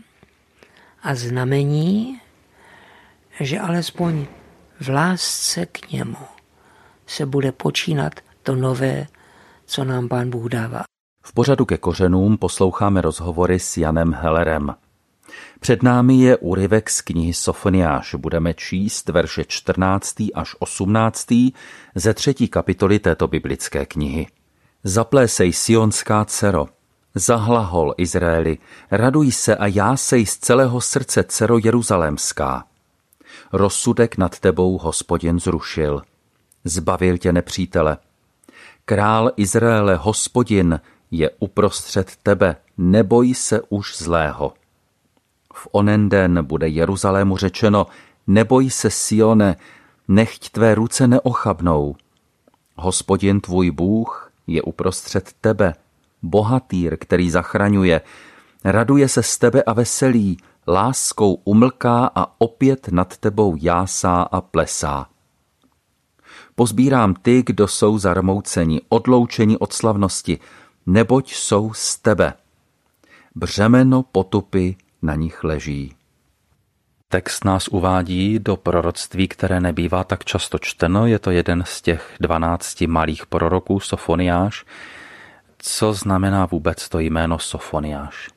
a 1.02 1.14
znamení, 1.14 2.20
že 3.40 3.60
alespoň 3.60 4.26
v 4.80 4.88
lásce 4.88 5.66
k 5.66 5.90
němu 5.90 6.16
se 7.06 7.26
bude 7.26 7.52
počínat 7.52 8.14
to 8.42 8.54
nové, 8.54 9.06
co 9.66 9.84
nám 9.84 10.08
Pán 10.08 10.30
Bůh 10.30 10.48
dává. 10.48 10.82
V 11.26 11.32
pořadu 11.32 11.64
ke 11.64 11.78
kořenům 11.78 12.38
posloucháme 12.38 13.00
rozhovory 13.00 13.58
s 13.58 13.76
Janem 13.76 14.12
Hellerem. 14.12 14.74
Před 15.60 15.82
námi 15.82 16.16
je 16.16 16.36
úryvek 16.36 16.90
z 16.90 17.00
knihy 17.00 17.34
Sofoniáš. 17.34 18.14
Budeme 18.14 18.54
číst 18.54 19.08
verše 19.08 19.44
14. 19.44 20.14
až 20.34 20.56
18. 20.58 21.26
ze 21.94 22.14
třetí 22.14 22.48
kapitoly 22.48 22.98
této 22.98 23.28
biblické 23.28 23.86
knihy. 23.86 24.26
Zaplésej 24.84 25.52
sionská 25.52 26.24
dcero, 26.24 26.66
zahlahol 27.14 27.94
Izraeli, 27.96 28.58
raduj 28.90 29.32
se 29.32 29.56
a 29.56 29.66
jásej 29.66 30.26
z 30.26 30.38
celého 30.38 30.80
srdce 30.80 31.24
dcero 31.24 31.58
jeruzalémská. 31.58 32.64
Rozsudek 33.52 34.16
nad 34.18 34.38
tebou 34.38 34.78
hospodin 34.78 35.40
zrušil. 35.40 36.02
Zbavil 36.64 37.18
tě 37.18 37.32
nepřítele. 37.32 37.98
Král 38.84 39.32
Izraele 39.36 39.96
hospodin 39.96 40.80
je 41.10 41.30
uprostřed 41.38 42.16
tebe, 42.22 42.56
neboj 42.78 43.34
se 43.34 43.60
už 43.68 43.96
zlého. 43.96 44.52
V 45.54 45.68
onen 45.72 46.08
den 46.08 46.44
bude 46.44 46.68
Jeruzalému 46.68 47.36
řečeno, 47.36 47.86
neboj 48.26 48.70
se 48.70 48.90
Sione, 48.90 49.56
nechť 50.08 50.48
tvé 50.48 50.74
ruce 50.74 51.06
neochabnou. 51.06 51.96
Hospodin 52.76 53.40
tvůj 53.40 53.70
Bůh 53.70 54.32
je 54.46 54.62
uprostřed 54.62 55.32
tebe, 55.40 55.74
bohatýr, 56.22 56.96
který 56.96 57.30
zachraňuje, 57.30 58.00
raduje 58.64 59.08
se 59.08 59.22
z 59.22 59.38
tebe 59.38 59.62
a 59.62 59.72
veselí, 59.72 60.36
láskou 60.68 61.34
umlká 61.44 62.10
a 62.14 62.40
opět 62.40 62.88
nad 62.88 63.16
tebou 63.16 63.56
jásá 63.60 64.22
a 64.22 64.40
plesá. 64.40 65.06
Pozbírám 66.54 67.14
ty, 67.14 67.42
kdo 67.46 67.68
jsou 67.68 67.98
zarmouceni, 67.98 68.80
odloučeni 68.88 69.58
od 69.58 69.72
slavnosti, 69.72 70.38
neboť 70.86 71.34
jsou 71.34 71.72
z 71.74 71.96
tebe. 71.96 72.34
břemeno 73.34 74.02
potupy 74.02 74.76
na 75.04 75.14
nich 75.14 75.44
leží. 75.44 75.94
Text 77.08 77.44
nás 77.44 77.68
uvádí 77.68 78.38
do 78.38 78.56
proroctví, 78.56 79.28
které 79.28 79.60
nebývá 79.60 80.04
tak 80.04 80.24
často 80.24 80.58
čteno. 80.58 81.06
Je 81.06 81.18
to 81.18 81.30
jeden 81.30 81.62
z 81.66 81.82
těch 81.82 82.16
dvanácti 82.20 82.86
malých 82.86 83.26
proroků, 83.26 83.80
Sofoniáš. 83.80 84.64
Co 85.58 85.92
znamená 85.92 86.46
vůbec 86.46 86.88
to 86.88 86.98
jméno 86.98 87.38
Sofoniáš? 87.38 88.33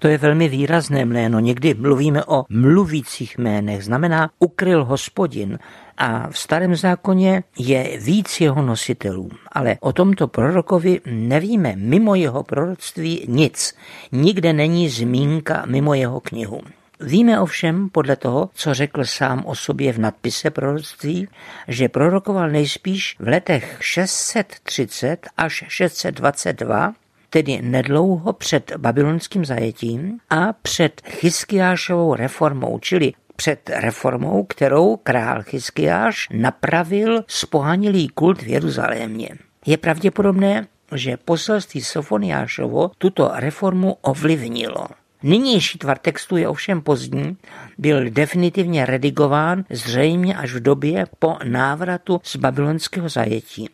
To 0.00 0.08
je 0.08 0.18
velmi 0.18 0.48
výrazné 0.48 1.04
jméno. 1.04 1.40
Někdy 1.40 1.74
mluvíme 1.74 2.24
o 2.24 2.44
mluvících 2.48 3.38
jménech. 3.38 3.84
Znamená 3.84 4.30
ukryl 4.38 4.84
hospodin. 4.84 5.58
A 5.96 6.30
v 6.30 6.38
starém 6.38 6.76
zákoně 6.76 7.42
je 7.58 7.98
víc 8.00 8.40
jeho 8.40 8.62
nositelů. 8.62 9.30
Ale 9.52 9.76
o 9.80 9.92
tomto 9.92 10.28
prorokovi 10.28 11.00
nevíme 11.06 11.74
mimo 11.76 12.14
jeho 12.14 12.42
proroctví 12.42 13.24
nic. 13.28 13.74
Nikde 14.12 14.52
není 14.52 14.88
zmínka 14.88 15.62
mimo 15.66 15.94
jeho 15.94 16.20
knihu. 16.20 16.60
Víme 17.00 17.40
ovšem 17.40 17.88
podle 17.88 18.16
toho, 18.16 18.50
co 18.54 18.74
řekl 18.74 19.04
sám 19.04 19.42
o 19.46 19.54
sobě 19.54 19.92
v 19.92 19.98
nadpise 19.98 20.50
proroctví, 20.50 21.28
že 21.68 21.88
prorokoval 21.88 22.50
nejspíš 22.50 23.16
v 23.18 23.28
letech 23.28 23.76
630 23.80 25.26
až 25.36 25.64
622 25.68 26.94
tedy 27.30 27.62
nedlouho 27.62 28.32
před 28.32 28.72
babylonským 28.76 29.44
zajetím 29.44 30.18
a 30.30 30.52
před 30.52 31.02
Chyskiášovou 31.06 32.14
reformou, 32.14 32.78
čili 32.78 33.12
před 33.36 33.70
reformou, 33.74 34.44
kterou 34.44 34.96
král 34.96 35.42
Chyskiáš 35.42 36.28
napravil 36.32 37.24
spohanilý 37.26 38.08
kult 38.08 38.42
v 38.42 38.48
Jeruzalémě. 38.48 39.28
Je 39.66 39.76
pravděpodobné, 39.76 40.66
že 40.94 41.16
poselství 41.16 41.80
Sofoniášovo 41.80 42.90
tuto 42.98 43.30
reformu 43.34 43.96
ovlivnilo. 44.00 44.86
Nynější 45.22 45.78
tvar 45.78 45.98
textu 45.98 46.36
je 46.36 46.48
ovšem 46.48 46.82
pozdní, 46.82 47.36
byl 47.78 48.10
definitivně 48.10 48.86
redigován 48.86 49.64
zřejmě 49.70 50.36
až 50.36 50.54
v 50.54 50.60
době 50.60 51.06
po 51.18 51.36
návratu 51.44 52.20
z 52.24 52.36
babylonského 52.36 53.08
zajetí. 53.08 53.68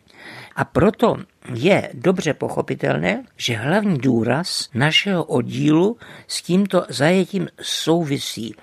A 0.57 0.65
proto 0.65 1.17
je 1.53 1.89
dobře 1.93 2.33
pochopitelné, 2.33 3.23
že 3.37 3.57
hlavní 3.57 3.97
důraz 3.97 4.69
našeho 4.73 5.23
oddílu 5.23 5.97
s 6.27 6.41
tímto 6.41 6.85
zajetím 6.89 7.47
souvisí 7.61 8.55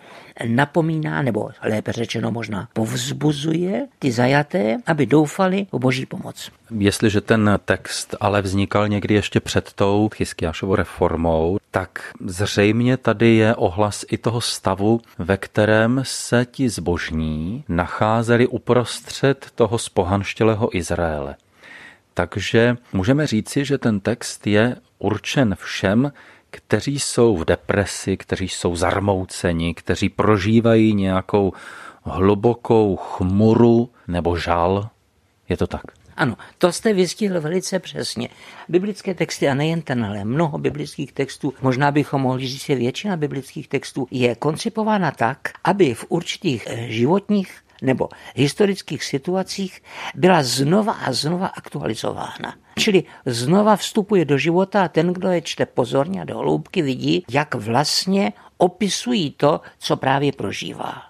napomíná, 0.47 1.23
nebo 1.23 1.51
lépe 1.63 1.93
řečeno 1.93 2.31
možná 2.31 2.69
povzbuzuje 2.73 3.87
ty 3.99 4.13
zajaté, 4.13 4.77
aby 4.87 5.07
doufali 5.07 5.67
o 5.71 5.79
boží 5.79 6.07
pomoc. 6.07 6.51
Jestliže 6.79 7.21
ten 7.21 7.59
text 7.65 8.15
ale 8.21 8.43
vznikal 8.43 8.89
někdy 8.89 9.15
ještě 9.15 9.41
před 9.41 9.73
tou 9.73 10.11
Chyskiášovou 10.15 10.75
reformou, 10.75 11.59
tak 11.71 12.13
zřejmě 12.27 12.97
tady 12.97 13.35
je 13.35 13.55
ohlas 13.55 14.05
i 14.11 14.19
toho 14.19 14.41
stavu, 14.41 15.01
ve 15.19 15.37
kterém 15.37 16.01
se 16.05 16.47
ti 16.51 16.69
zbožní 16.69 17.65
nacházeli 17.69 18.47
uprostřed 18.47 19.47
toho 19.55 19.79
spohanštělého 19.79 20.77
Izraele. 20.77 21.37
Takže 22.15 22.77
můžeme 22.93 23.27
říci, 23.27 23.65
že 23.65 23.79
ten 23.79 24.01
text 24.01 24.47
je 24.47 24.77
určen 24.99 25.57
všem, 25.59 26.13
kteří 26.51 27.01
jsou 27.01 27.37
v 27.37 27.45
depresi, 27.45 28.17
kteří 28.17 28.49
jsou 28.49 28.77
zarmouceni, 28.77 29.75
kteří 29.75 30.09
prožívají 30.09 30.95
nějakou 30.95 31.53
hlubokou 32.03 32.97
chmuru 32.97 33.91
nebo 34.09 34.37
žal. 34.37 34.89
Je 35.49 35.57
to 35.57 35.67
tak? 35.67 35.83
Ano, 36.17 36.37
to 36.59 36.73
jste 36.73 36.93
vystihl 36.93 37.41
velice 37.41 37.79
přesně. 37.79 38.29
Biblické 38.69 39.15
texty, 39.15 39.49
a 39.49 39.55
nejen 39.55 39.83
ten, 39.83 40.05
ale 40.05 40.25
mnoho 40.25 40.59
biblických 40.59 41.13
textů, 41.13 41.55
možná 41.63 41.91
bychom 41.91 42.23
mohli 42.23 42.47
říct, 42.47 42.65
že 42.65 42.75
většina 42.75 43.17
biblických 43.17 43.69
textů 43.69 44.09
je 44.11 44.35
koncipována 44.35 45.11
tak, 45.11 45.39
aby 45.65 45.95
v 45.95 46.05
určitých 46.09 46.67
eh, 46.67 46.87
životních 46.89 47.64
nebo 47.83 48.09
historických 48.35 49.05
situacích 49.05 49.83
byla 50.15 50.43
znova 50.43 50.93
a 50.93 51.13
znova 51.13 51.47
aktualizována. 51.47 52.55
Čili 52.79 53.05
znova 53.27 53.77
vstupuje 53.77 54.25
do 54.25 54.39
života 54.39 54.85
a 54.85 54.89
ten, 54.89 55.13
kdo 55.13 55.29
je 55.29 55.43
čte 55.43 55.67
pozorně 55.67 56.21
a 56.21 56.25
do 56.25 56.39
hloubky, 56.39 56.83
vidí, 56.83 57.25
jak 57.31 57.55
vlastně 57.55 58.33
opisují 58.59 59.31
to, 59.31 59.61
co 59.79 59.97
právě 59.97 60.33
prožívá. 60.33 61.03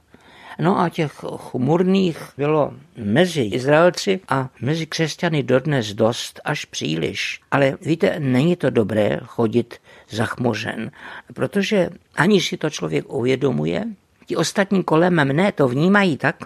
No 0.58 0.80
a 0.80 0.88
těch 0.88 1.12
chmurných 1.36 2.18
bylo 2.36 2.72
mezi 2.96 3.42
Izraelci 3.42 4.20
a 4.28 4.48
mezi 4.60 4.86
křesťany 4.86 5.42
dodnes 5.42 5.94
dost 5.94 6.40
až 6.44 6.64
příliš. 6.64 7.40
Ale 7.50 7.78
víte, 7.82 8.20
není 8.20 8.56
to 8.56 8.70
dobré 8.70 9.20
chodit 9.24 9.74
zachmořen, 10.10 10.90
protože 11.34 11.90
ani 12.16 12.40
si 12.40 12.56
to 12.56 12.70
člověk 12.70 13.12
uvědomuje, 13.12 13.84
Ti 14.26 14.36
ostatní 14.36 14.84
kolem 14.84 15.24
mne 15.24 15.52
to 15.52 15.68
vnímají 15.68 16.16
tak, 16.16 16.36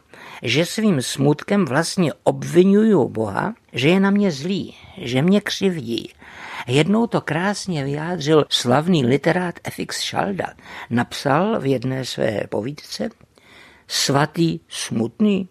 že 0.43 0.67
svým 0.67 1.03
smutkem 1.03 1.65
vlastně 1.65 2.13
obvinuju 2.25 3.09
Boha, 3.09 3.55
že 3.73 3.89
je 3.89 4.01
na 4.01 4.11
mě 4.11 4.31
zlý, 4.31 4.75
že 4.97 5.23
mě 5.23 5.41
křivdí. 5.41 6.13
Jednou 6.67 7.07
to 7.07 7.21
krásně 7.21 7.85
vyjádřil 7.85 8.45
slavný 8.49 9.07
literát 9.07 9.55
F.X. 9.65 10.01
Šalda. 10.01 10.47
Napsal 10.91 11.61
v 11.61 11.67
jedné 11.67 12.05
své 12.05 12.41
povídce 12.49 13.09
svatý 13.89 14.61
smutný, 14.69 15.49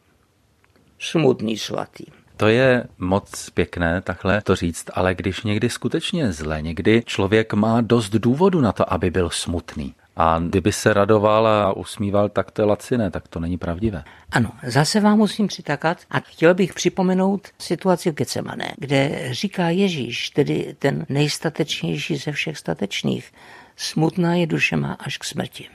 smutný 1.00 1.58
svatý. 1.58 2.06
To 2.38 2.48
je 2.48 2.84
moc 2.98 3.50
pěkné 3.50 4.02
takhle 4.02 4.42
to 4.42 4.56
říct, 4.56 4.86
ale 4.94 5.16
když 5.16 5.44
někdy 5.44 5.70
skutečně 5.70 6.32
zle, 6.32 6.62
někdy 6.62 7.04
člověk 7.06 7.54
má 7.54 7.82
dost 7.82 8.10
důvodu 8.10 8.62
na 8.62 8.72
to, 8.72 8.94
aby 8.94 9.10
byl 9.10 9.30
smutný. 9.30 9.94
A 10.18 10.40
kdyby 10.40 10.72
se 10.72 10.94
radoval 10.94 11.48
a 11.48 11.74
usmíval, 11.74 12.30
tak 12.30 12.52
to 12.52 12.62
je 12.62 12.66
laciné, 12.66 13.12
tak 13.12 13.28
to 13.28 13.40
není 13.40 13.58
pravdivé. 13.58 14.04
Ano, 14.32 14.52
zase 14.64 15.00
vám 15.00 15.18
musím 15.18 15.48
přitakat 15.48 15.98
a 16.10 16.20
chtěl 16.20 16.54
bych 16.54 16.74
připomenout 16.74 17.48
situaci 17.60 18.12
v 18.12 18.16
Gecemané, 18.16 18.74
kde 18.78 19.28
říká 19.32 19.70
Ježíš, 19.70 20.30
tedy 20.30 20.76
ten 20.80 21.06
nejstatečnější 21.10 22.18
ze 22.18 22.32
všech 22.32 22.58
statečných, 22.58 23.34
smutná 23.76 24.36
je 24.36 24.48
duše 24.48 24.78
má 24.78 24.94
až 24.94 25.18
k 25.18 25.24
smrti. 25.24 25.68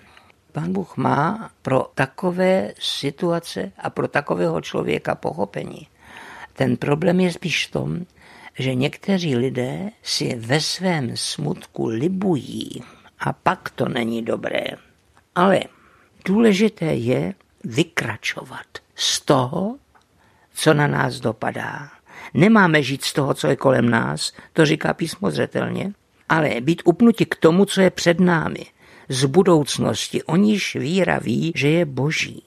Pán 0.53 0.73
Bůh 0.73 0.97
má 0.97 1.51
pro 1.63 1.87
takové 1.95 2.73
situace 2.79 3.73
a 3.79 3.91
pro 3.91 4.09
takového 4.09 4.61
člověka 4.61 5.15
pochopení. 5.15 5.87
Ten 6.53 6.77
problém 6.77 7.21
je 7.21 7.33
spíš 7.33 7.67
v 7.67 7.71
tom, 7.71 8.01
že 8.59 8.75
někteří 8.75 9.37
lidé 9.37 9.91
si 10.03 10.37
ve 10.37 10.61
svém 10.61 11.17
smutku 11.17 11.87
libují 11.87 12.83
a 13.23 13.33
pak 13.33 13.71
to 13.71 13.89
není 13.89 14.23
dobré. 14.23 14.65
Ale 15.35 15.61
důležité 16.25 16.85
je 16.85 17.35
vykračovat 17.65 18.67
z 18.95 19.21
toho, 19.21 19.77
co 20.55 20.75
na 20.75 20.87
nás 20.87 21.21
dopadá. 21.21 21.91
Nemáme 22.35 22.83
žít 22.83 23.05
z 23.05 23.13
toho, 23.13 23.35
co 23.35 23.47
je 23.47 23.57
kolem 23.57 23.91
nás, 23.91 24.33
to 24.53 24.67
říká 24.67 24.95
písmo 24.95 25.31
zřetelně, 25.31 25.93
ale 26.29 26.61
být 26.61 26.83
upnuti 26.85 27.27
k 27.27 27.37
tomu, 27.37 27.65
co 27.65 27.81
je 27.81 27.91
před 27.91 28.21
námi, 28.21 28.67
z 29.09 29.25
budoucnosti, 29.25 30.23
o 30.23 30.37
níž 30.37 30.77
víra 30.77 31.19
ví, 31.19 31.53
že 31.55 31.69
je 31.69 31.85
boží. 31.85 32.43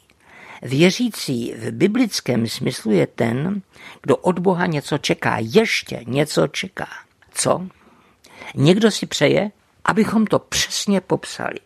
Věřící 0.62 1.54
v 1.58 1.72
biblickém 1.72 2.48
smyslu 2.48 2.92
je 2.92 3.08
ten, 3.08 3.62
kdo 4.02 4.18
od 4.18 4.40
Boha 4.40 4.66
něco 4.66 4.98
čeká, 4.98 5.38
ještě 5.40 6.00
něco 6.08 6.48
čeká. 6.48 6.88
Co? 7.34 7.68
Někdo 8.56 8.92
si 8.92 9.06
přeje, 9.06 9.52
abychom 9.86 10.28
to 10.28 10.40
přesně 10.40 11.02
popsali. 11.02 11.60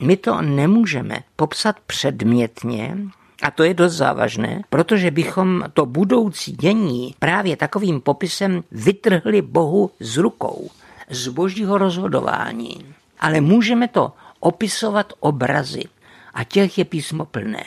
My 0.00 0.16
to 0.16 0.42
nemůžeme 0.42 1.18
popsat 1.36 1.76
předmětně, 1.86 2.96
a 3.42 3.50
to 3.50 3.64
je 3.64 3.74
dost 3.74 3.92
závažné, 3.92 4.62
protože 4.70 5.10
bychom 5.10 5.64
to 5.72 5.86
budoucí 5.86 6.52
dění 6.52 7.14
právě 7.18 7.56
takovým 7.56 8.00
popisem 8.00 8.64
vytrhli 8.72 9.42
Bohu 9.42 9.90
z 10.00 10.16
rukou, 10.16 10.70
z 11.10 11.28
božího 11.28 11.78
rozhodování. 11.78 12.94
Ale 13.20 13.40
můžeme 13.40 13.88
to 13.88 14.12
opisovat 14.40 15.12
obrazy 15.20 15.82
a 16.34 16.44
těch 16.44 16.78
je 16.78 16.84
písmo 16.84 17.24
plné. 17.24 17.64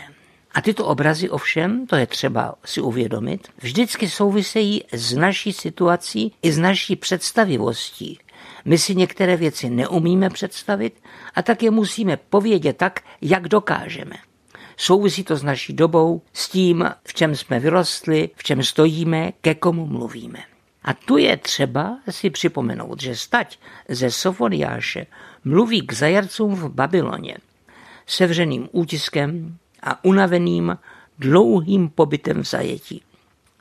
A 0.54 0.62
tyto 0.62 0.86
obrazy 0.86 1.30
ovšem, 1.30 1.88
to 1.88 1.96
je 1.96 2.08
třeba 2.08 2.56
si 2.66 2.82
uvědomit, 2.82 3.48
vždycky 3.62 4.10
souvisejí 4.10 4.84
s 4.92 5.14
naší 5.14 5.54
situací 5.54 6.34
i 6.42 6.52
s 6.52 6.58
naší 6.58 6.96
představivostí. 6.96 8.20
My 8.68 8.78
si 8.78 8.96
některé 8.96 9.38
věci 9.38 9.70
neumíme 9.70 10.30
představit 10.30 11.02
a 11.36 11.42
tak 11.42 11.64
je 11.64 11.72
musíme 11.72 12.18
povědět 12.18 12.78
tak, 12.78 13.00
jak 13.22 13.48
dokážeme. 13.48 14.16
Souvisí 14.78 15.24
to 15.24 15.36
s 15.36 15.44
naší 15.44 15.74
dobou, 15.74 16.22
s 16.34 16.50
tím, 16.50 16.90
v 17.08 17.14
čem 17.14 17.36
jsme 17.36 17.60
vyrostli, 17.60 18.30
v 18.36 18.44
čem 18.44 18.64
stojíme, 18.64 19.32
ke 19.42 19.56
komu 19.56 19.86
mluvíme. 19.86 20.40
A 20.84 20.94
tu 20.94 21.18
je 21.18 21.38
třeba 21.38 22.00
si 22.10 22.30
připomenout, 22.30 23.02
že 23.02 23.16
stať 23.16 23.60
ze 23.90 24.12
Sofoniáše 24.12 25.06
mluví 25.46 25.88
k 25.88 25.94
zajarcům 25.94 26.56
v 26.56 26.70
Babyloně, 26.70 27.38
sevřeným 28.08 28.70
útiskem 28.72 29.58
a 29.84 30.04
unaveným 30.06 30.78
dlouhým 31.20 31.90
pobytem 31.90 32.44
v 32.44 32.48
zajetí. 32.48 33.02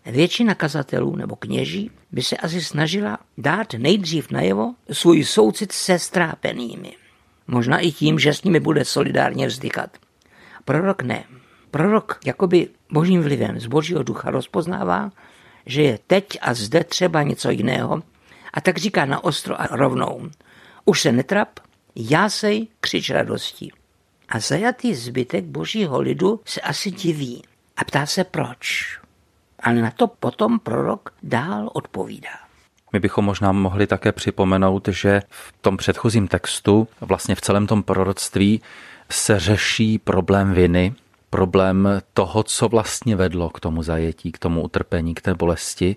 Většina 0.06 0.54
kazatelů 0.54 1.16
nebo 1.16 1.36
kněží 1.36 1.90
by 2.12 2.22
se 2.22 2.36
asi 2.36 2.60
snažila 2.60 3.18
dát 3.38 3.72
nejdřív 3.72 4.30
najevo 4.30 4.74
svůj 4.92 5.24
soucit 5.24 5.72
se 5.72 5.98
strápenými. 5.98 6.92
Možná 7.46 7.78
i 7.78 7.92
tím, 7.92 8.18
že 8.18 8.34
s 8.34 8.42
nimi 8.42 8.60
bude 8.60 8.84
solidárně 8.84 9.46
vzdychat. 9.46 9.96
Prorok 10.64 11.02
ne. 11.02 11.24
Prorok 11.70 12.18
jakoby 12.26 12.68
božím 12.92 13.22
vlivem 13.22 13.60
z 13.60 13.66
božího 13.66 14.02
ducha 14.02 14.30
rozpoznává, 14.30 15.10
že 15.66 15.82
je 15.82 15.98
teď 16.06 16.38
a 16.40 16.54
zde 16.54 16.84
třeba 16.84 17.22
něco 17.22 17.50
jiného 17.50 18.02
a 18.52 18.60
tak 18.60 18.78
říká 18.78 19.04
na 19.04 19.24
ostro 19.24 19.60
a 19.60 19.66
rovnou. 19.66 20.30
Už 20.84 21.02
se 21.02 21.12
netrap, 21.12 21.60
jásej, 21.96 22.68
křič 22.80 23.10
radostí. 23.10 23.72
A 24.28 24.40
zajatý 24.40 24.94
zbytek 24.94 25.44
božího 25.44 26.00
lidu 26.00 26.40
se 26.44 26.60
asi 26.60 26.90
diví 26.90 27.42
a 27.76 27.84
ptá 27.84 28.06
se 28.06 28.24
proč. 28.24 28.98
Ale 29.66 29.82
na 29.82 29.90
to 29.90 30.06
potom 30.06 30.58
prorok 30.58 31.10
dál 31.22 31.70
odpovídá. 31.74 32.46
My 32.92 33.00
bychom 33.00 33.24
možná 33.24 33.52
mohli 33.52 33.86
také 33.86 34.12
připomenout, 34.12 34.88
že 34.88 35.22
v 35.30 35.52
tom 35.60 35.76
předchozím 35.76 36.28
textu, 36.28 36.88
vlastně 37.00 37.34
v 37.34 37.40
celém 37.40 37.66
tom 37.66 37.82
proroctví, 37.82 38.62
se 39.10 39.38
řeší 39.38 39.98
problém 39.98 40.52
viny, 40.52 40.94
problém 41.30 41.88
toho, 42.14 42.42
co 42.42 42.68
vlastně 42.68 43.16
vedlo 43.16 43.50
k 43.50 43.60
tomu 43.60 43.82
zajetí, 43.82 44.32
k 44.32 44.38
tomu 44.38 44.62
utrpení, 44.62 45.14
k 45.14 45.20
té 45.20 45.34
bolesti. 45.34 45.96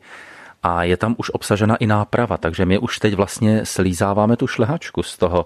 A 0.63 0.83
je 0.83 0.97
tam 0.97 1.15
už 1.17 1.29
obsažena 1.29 1.75
i 1.75 1.87
náprava, 1.87 2.37
takže 2.37 2.65
my 2.65 2.77
už 2.77 2.99
teď 2.99 3.13
vlastně 3.13 3.65
slízáváme 3.65 4.37
tu 4.37 4.47
šlehačku 4.47 5.03
z 5.03 5.17
toho. 5.17 5.45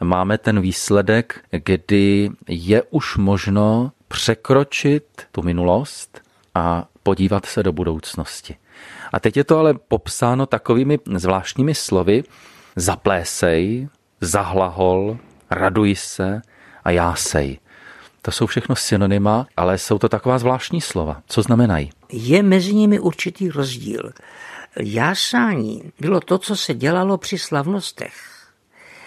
Máme 0.00 0.38
ten 0.38 0.60
výsledek, 0.60 1.40
kdy 1.50 2.30
je 2.48 2.82
už 2.90 3.16
možno 3.16 3.92
překročit 4.08 5.04
tu 5.32 5.42
minulost 5.42 6.20
a 6.54 6.84
podívat 7.02 7.46
se 7.46 7.62
do 7.62 7.72
budoucnosti. 7.72 8.56
A 9.12 9.20
teď 9.20 9.36
je 9.36 9.44
to 9.44 9.58
ale 9.58 9.74
popsáno 9.74 10.46
takovými 10.46 10.98
zvláštními 11.14 11.74
slovy 11.74 12.22
zaplésej, 12.76 13.88
zahlahol, 14.20 15.18
raduj 15.50 15.94
se 15.94 16.42
a 16.84 16.90
jásej. 16.90 17.58
To 18.22 18.30
jsou 18.30 18.46
všechno 18.46 18.76
synonyma, 18.76 19.46
ale 19.56 19.78
jsou 19.78 19.98
to 19.98 20.08
taková 20.08 20.38
zvláštní 20.38 20.80
slova. 20.80 21.22
Co 21.26 21.42
znamenají? 21.42 21.90
Je 22.12 22.42
mezi 22.42 22.74
nimi 22.74 23.00
určitý 23.00 23.50
rozdíl. 23.50 24.12
Jásání 24.80 25.92
bylo 26.00 26.20
to, 26.20 26.38
co 26.38 26.56
se 26.56 26.74
dělalo 26.74 27.18
při 27.18 27.38
slavnostech. 27.38 28.14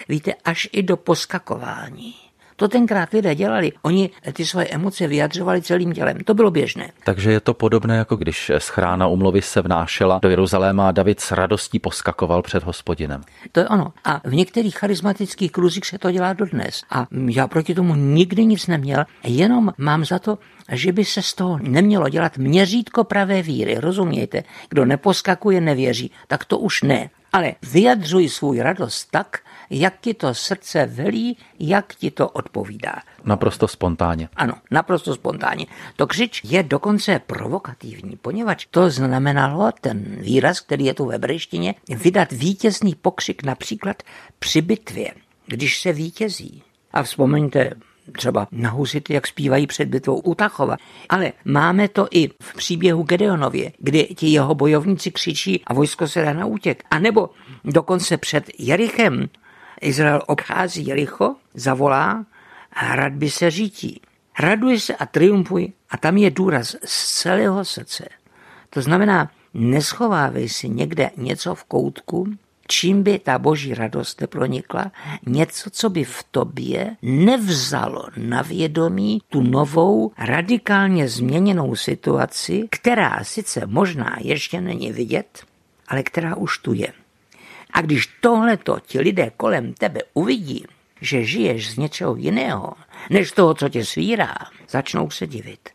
Víte, 0.09 0.33
až 0.45 0.69
i 0.71 0.83
do 0.83 0.97
poskakování. 0.97 2.15
To 2.55 2.67
tenkrát 2.67 3.13
lidé 3.13 3.35
dělali. 3.35 3.71
Oni 3.81 4.09
ty 4.33 4.45
svoje 4.45 4.67
emoce 4.67 5.07
vyjadřovali 5.07 5.61
celým 5.61 5.93
tělem. 5.93 6.17
To 6.25 6.33
bylo 6.33 6.51
běžné. 6.51 6.91
Takže 7.03 7.31
je 7.31 7.39
to 7.39 7.53
podobné, 7.53 7.97
jako 7.97 8.15
když 8.15 8.51
z 8.57 8.67
chrána 8.67 9.07
umluvy 9.07 9.41
se 9.41 9.61
vnášela 9.61 10.19
do 10.21 10.29
Jeruzaléma 10.29 10.87
a 10.87 10.91
David 10.91 11.19
s 11.19 11.31
radostí 11.31 11.79
poskakoval 11.79 12.41
před 12.41 12.63
hospodinem. 12.63 13.21
To 13.51 13.59
je 13.59 13.67
ono. 13.67 13.93
A 14.03 14.21
v 14.23 14.33
některých 14.33 14.77
charismatických 14.77 15.51
kruzích 15.51 15.85
se 15.85 15.97
to 15.97 16.11
dělá 16.11 16.33
dodnes. 16.33 16.81
A 16.89 17.07
já 17.29 17.47
proti 17.47 17.75
tomu 17.75 17.95
nikdy 17.95 18.45
nic 18.45 18.67
neměl, 18.67 19.05
jenom 19.23 19.73
mám 19.77 20.05
za 20.05 20.19
to, 20.19 20.37
že 20.71 20.91
by 20.91 21.05
se 21.05 21.21
z 21.21 21.33
toho 21.33 21.59
nemělo 21.61 22.09
dělat 22.09 22.37
měřítko 22.37 23.03
pravé 23.03 23.41
víry. 23.41 23.75
Rozumějte, 23.79 24.43
kdo 24.69 24.85
neposkakuje, 24.85 25.61
nevěří, 25.61 26.11
tak 26.27 26.45
to 26.45 26.57
už 26.57 26.83
ne. 26.83 27.09
Ale 27.33 27.55
vyjadřuj 27.71 28.29
svůj 28.29 28.59
radost 28.59 29.07
tak, 29.11 29.39
jak 29.69 29.99
ti 30.01 30.13
to 30.13 30.33
srdce 30.33 30.85
velí, 30.85 31.37
jak 31.59 31.95
ti 31.95 32.11
to 32.11 32.29
odpovídá. 32.29 32.95
Naprosto 33.23 33.67
spontánně. 33.67 34.29
Ano, 34.35 34.53
naprosto 34.71 35.15
spontánně. 35.15 35.65
To 35.95 36.07
křič 36.07 36.41
je 36.43 36.63
dokonce 36.63 37.21
provokativní, 37.27 38.17
poněvadž 38.21 38.67
to 38.71 38.89
znamenalo 38.89 39.71
ten 39.81 40.17
výraz, 40.19 40.59
který 40.59 40.85
je 40.85 40.93
tu 40.93 41.05
ve 41.05 41.17
brejštině, 41.17 41.75
vydat 41.89 42.31
vítězný 42.31 42.95
pokřik 42.95 43.43
například 43.43 44.03
při 44.39 44.61
bitvě, 44.61 45.11
když 45.47 45.81
se 45.81 45.93
vítězí. 45.93 46.63
A 46.93 47.03
vzpomeňte 47.03 47.71
třeba 48.11 48.47
na 48.51 48.69
husity, 48.69 49.13
jak 49.13 49.27
zpívají 49.27 49.67
před 49.67 49.85
bitvou 49.85 50.19
u 50.19 50.35
Tachova. 50.35 50.77
Ale 51.09 51.33
máme 51.45 51.87
to 51.87 52.07
i 52.11 52.27
v 52.27 52.53
příběhu 52.55 53.03
Gedeonově, 53.03 53.71
kdy 53.79 54.03
ti 54.03 54.27
jeho 54.27 54.55
bojovníci 54.55 55.11
křičí 55.11 55.63
a 55.67 55.73
vojsko 55.73 56.07
se 56.07 56.21
dá 56.21 56.33
na 56.33 56.45
útěk. 56.45 56.83
A 56.91 56.99
nebo 56.99 57.29
dokonce 57.63 58.17
před 58.17 58.43
Jerichem 58.59 59.29
Izrael 59.81 60.21
obchází 60.27 60.87
Jericho, 60.87 61.35
zavolá 61.53 62.25
a 62.73 62.95
rad 62.95 63.13
by 63.13 63.29
se 63.29 63.51
řítí. 63.51 64.01
Raduj 64.39 64.79
se 64.79 64.95
a 64.95 65.05
triumfuj 65.05 65.73
a 65.89 65.97
tam 65.97 66.17
je 66.17 66.31
důraz 66.31 66.75
z 66.85 67.21
celého 67.21 67.65
srdce. 67.65 68.07
To 68.69 68.81
znamená, 68.81 69.31
neschovávej 69.53 70.49
si 70.49 70.69
někde 70.69 71.09
něco 71.17 71.55
v 71.55 71.63
koutku, 71.63 72.27
čím 72.67 73.03
by 73.03 73.19
ta 73.19 73.39
boží 73.39 73.73
radost 73.73 74.21
nepronikla, 74.21 74.91
něco, 75.25 75.69
co 75.69 75.89
by 75.89 76.03
v 76.03 76.23
tobě 76.31 76.95
nevzalo 77.01 78.07
na 78.17 78.41
vědomí 78.41 79.21
tu 79.29 79.41
novou, 79.41 80.11
radikálně 80.17 81.09
změněnou 81.09 81.75
situaci, 81.75 82.67
která 82.69 83.23
sice 83.23 83.65
možná 83.65 84.17
ještě 84.19 84.61
není 84.61 84.91
vidět, 84.91 85.43
ale 85.87 86.03
která 86.03 86.35
už 86.35 86.57
tu 86.57 86.73
je. 86.73 86.93
A 87.75 87.81
když 87.81 88.07
tohleto 88.21 88.79
ti 88.79 88.99
lidé 88.99 89.31
kolem 89.37 89.73
tebe 89.73 90.01
uvidí, 90.13 90.65
že 91.01 91.23
žiješ 91.23 91.71
z 91.71 91.77
něčeho 91.77 92.15
jiného, 92.15 92.73
než 93.09 93.31
toho, 93.31 93.53
co 93.53 93.69
tě 93.69 93.85
svírá, 93.85 94.35
začnou 94.69 95.09
se 95.09 95.27
divit. 95.27 95.69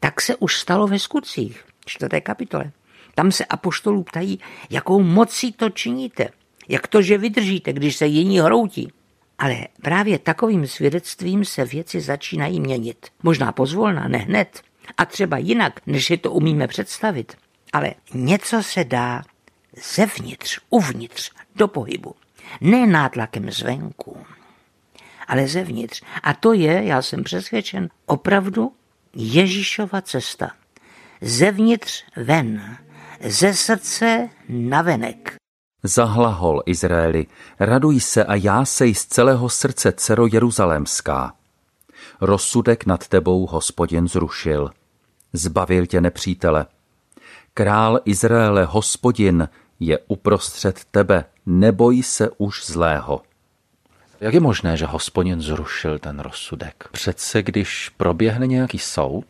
Tak 0.00 0.20
se 0.20 0.36
už 0.36 0.56
stalo 0.56 0.86
ve 0.86 0.98
skutcích, 0.98 1.64
čtvrté 1.86 2.20
kapitole. 2.20 2.72
Tam 3.14 3.32
se 3.32 3.44
apoštolů 3.44 4.02
ptají, 4.02 4.40
jakou 4.70 5.02
mocí 5.02 5.52
to 5.52 5.70
činíte, 5.70 6.28
jak 6.68 6.86
to, 6.86 7.02
že 7.02 7.18
vydržíte, 7.18 7.72
když 7.72 7.96
se 7.96 8.06
jiní 8.06 8.40
hroutí. 8.40 8.92
Ale 9.38 9.56
právě 9.82 10.18
takovým 10.18 10.66
svědectvím 10.66 11.44
se 11.44 11.64
věci 11.64 12.00
začínají 12.00 12.60
měnit. 12.60 13.06
Možná 13.22 13.52
pozvolna, 13.52 14.08
ne 14.08 14.18
hned. 14.18 14.62
A 14.96 15.04
třeba 15.04 15.38
jinak, 15.38 15.80
než 15.86 16.06
si 16.06 16.16
to 16.16 16.32
umíme 16.32 16.68
představit. 16.68 17.36
Ale 17.72 17.94
něco 18.14 18.62
se 18.62 18.84
dá 18.84 19.22
zevnitř, 19.94 20.60
uvnitř, 20.70 21.30
do 21.56 21.68
pohybu. 21.68 22.14
Ne 22.60 22.86
nátlakem 22.86 23.50
zvenku, 23.50 24.16
ale 25.28 25.48
zevnitř. 25.48 26.02
A 26.22 26.34
to 26.34 26.52
je, 26.52 26.84
já 26.84 27.02
jsem 27.02 27.24
přesvědčen, 27.24 27.88
opravdu 28.06 28.72
Ježíšova 29.14 30.00
cesta. 30.00 30.50
Zevnitř 31.20 32.04
ven, 32.16 32.76
ze 33.20 33.54
srdce 33.54 34.28
na 34.48 34.82
venek. 34.82 35.34
Zahlahol 35.82 36.62
Izraeli, 36.66 37.26
raduj 37.60 38.00
se 38.00 38.24
a 38.24 38.34
jásej 38.34 38.94
z 38.94 39.06
celého 39.06 39.48
srdce, 39.48 39.92
dcero 39.92 40.26
Jeruzalémská. 40.26 41.32
Rozsudek 42.20 42.86
nad 42.86 43.08
tebou 43.08 43.46
hospodin 43.46 44.08
zrušil. 44.08 44.70
Zbavil 45.32 45.86
tě 45.86 46.00
nepřítele. 46.00 46.66
Král 47.54 48.00
Izraele, 48.04 48.64
hospodin, 48.64 49.48
je 49.80 49.98
uprostřed 50.08 50.84
tebe, 50.90 51.24
neboj 51.46 52.02
se 52.02 52.30
už 52.30 52.66
zlého. 52.66 53.22
Jak 54.20 54.34
je 54.34 54.40
možné, 54.40 54.76
že 54.76 54.86
hospodin 54.86 55.40
zrušil 55.40 55.98
ten 55.98 56.20
rozsudek? 56.20 56.88
Přece 56.92 57.42
když 57.42 57.88
proběhne 57.88 58.46
nějaký 58.46 58.78
soud, 58.78 59.26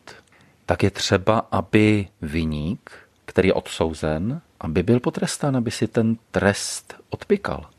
tak 0.65 0.83
je 0.83 0.91
třeba, 0.91 1.47
aby 1.51 2.07
viník, 2.21 2.91
který 3.25 3.47
je 3.47 3.53
odsouzen, 3.53 4.41
aby 4.59 4.83
byl 4.83 4.99
potrestán, 4.99 5.57
aby 5.57 5.71
si 5.71 5.87
ten 5.87 6.17
trest 6.31 6.95
odpikal. 7.09 7.69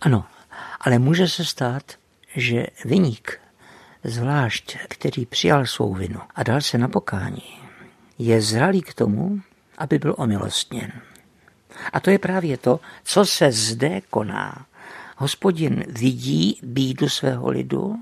Ano, 0.00 0.24
ale 0.80 0.98
může 0.98 1.28
se 1.28 1.44
stát, 1.44 1.82
že 2.36 2.66
viník, 2.84 3.40
zvlášť 4.04 4.76
který 4.88 5.26
přijal 5.26 5.66
svou 5.66 5.94
vinu 5.94 6.20
a 6.34 6.42
dal 6.42 6.60
se 6.60 6.78
na 6.78 6.88
pokání, 6.88 7.60
je 8.18 8.40
zralý 8.40 8.82
k 8.82 8.94
tomu, 8.94 9.40
aby 9.78 9.98
byl 9.98 10.14
omilostněn. 10.18 10.92
A 11.92 12.00
to 12.00 12.10
je 12.10 12.18
právě 12.18 12.56
to, 12.56 12.80
co 13.04 13.24
se 13.24 13.52
zde 13.52 14.00
koná. 14.10 14.66
Hospodin 15.16 15.84
vidí 15.88 16.58
bídu 16.62 17.08
svého 17.08 17.50
lidu, 17.50 17.96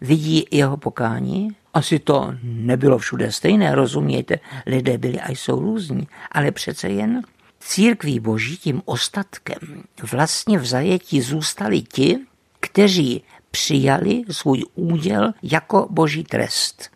vidí 0.00 0.46
jeho 0.50 0.76
pokání. 0.76 1.48
Asi 1.74 1.98
to 1.98 2.34
nebylo 2.42 2.98
všude 2.98 3.32
stejné, 3.32 3.74
rozumějte, 3.74 4.38
lidé 4.66 4.98
byli 4.98 5.20
a 5.20 5.30
jsou 5.30 5.60
různí, 5.60 6.08
ale 6.32 6.50
přece 6.50 6.88
jen 6.88 7.22
církví 7.60 8.20
boží 8.20 8.56
tím 8.56 8.82
ostatkem 8.84 9.84
vlastně 10.12 10.58
v 10.58 10.66
zajetí 10.66 11.20
zůstali 11.20 11.82
ti, 11.82 12.18
kteří 12.60 13.22
přijali 13.50 14.22
svůj 14.30 14.64
úděl 14.74 15.32
jako 15.42 15.86
boží 15.90 16.24
trest. 16.24 16.90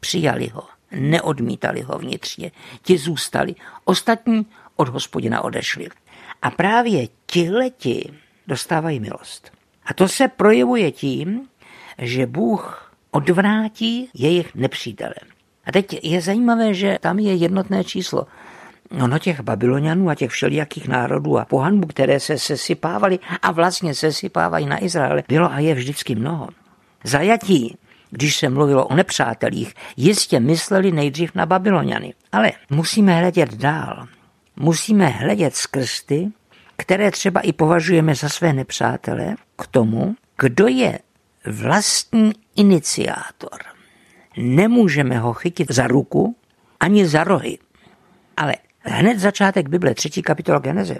Přijali 0.00 0.48
ho, 0.48 0.62
neodmítali 0.92 1.80
ho 1.80 1.98
vnitřně, 1.98 2.50
ti 2.82 2.98
zůstali. 2.98 3.54
Ostatní 3.84 4.46
od 4.76 4.88
hospodina 4.88 5.44
odešli. 5.44 5.88
A 6.42 6.50
právě 6.50 7.08
tihleti 7.26 8.12
dostávají 8.46 9.00
milost. 9.00 9.50
A 9.86 9.94
to 9.94 10.08
se 10.08 10.28
projevuje 10.28 10.92
tím, 10.92 11.48
že 11.98 12.26
Bůh 12.26 12.92
odvrátí 13.10 14.08
jejich 14.14 14.54
nepřítele. 14.54 15.14
A 15.64 15.72
teď 15.72 16.04
je 16.04 16.20
zajímavé, 16.20 16.74
že 16.74 16.98
tam 17.00 17.18
je 17.18 17.34
jednotné 17.34 17.84
číslo. 17.84 18.26
No 18.90 19.18
těch 19.18 19.40
Babylonianů 19.40 20.10
a 20.10 20.14
těch 20.14 20.30
všelijakých 20.30 20.88
národů 20.88 21.38
a 21.38 21.44
pohanbů, 21.44 21.86
které 21.86 22.20
se 22.20 22.38
sesypávaly 22.38 23.18
a 23.42 23.50
vlastně 23.50 23.94
sesypávají 23.94 24.66
na 24.66 24.84
Izrael, 24.84 25.22
bylo 25.28 25.52
a 25.52 25.58
je 25.58 25.74
vždycky 25.74 26.14
mnoho. 26.14 26.48
Zajatí 27.04 27.76
když 28.14 28.36
se 28.36 28.48
mluvilo 28.48 28.86
o 28.86 28.94
nepřátelích, 28.94 29.74
jistě 29.96 30.40
mysleli 30.40 30.92
nejdřív 30.92 31.34
na 31.34 31.46
Babyloniany. 31.46 32.14
Ale 32.32 32.52
musíme 32.70 33.18
hledět 33.18 33.54
dál. 33.54 34.06
Musíme 34.56 35.08
hledět 35.08 35.56
skrz 35.56 36.02
ty, 36.02 36.32
které 36.76 37.10
třeba 37.10 37.40
i 37.40 37.52
považujeme 37.52 38.14
za 38.14 38.28
své 38.28 38.52
nepřátele, 38.52 39.34
k 39.58 39.66
tomu, 39.66 40.14
kdo 40.38 40.66
je 40.66 40.98
vlastní 41.46 42.32
iniciátor. 42.56 43.58
Nemůžeme 44.36 45.18
ho 45.18 45.32
chytit 45.32 45.70
za 45.70 45.86
ruku 45.86 46.36
ani 46.80 47.06
za 47.06 47.24
rohy. 47.24 47.58
Ale 48.36 48.54
hned 48.80 49.18
začátek 49.18 49.68
Bible, 49.68 49.94
třetí 49.94 50.22
kapitola 50.22 50.58
Geneze, 50.58 50.96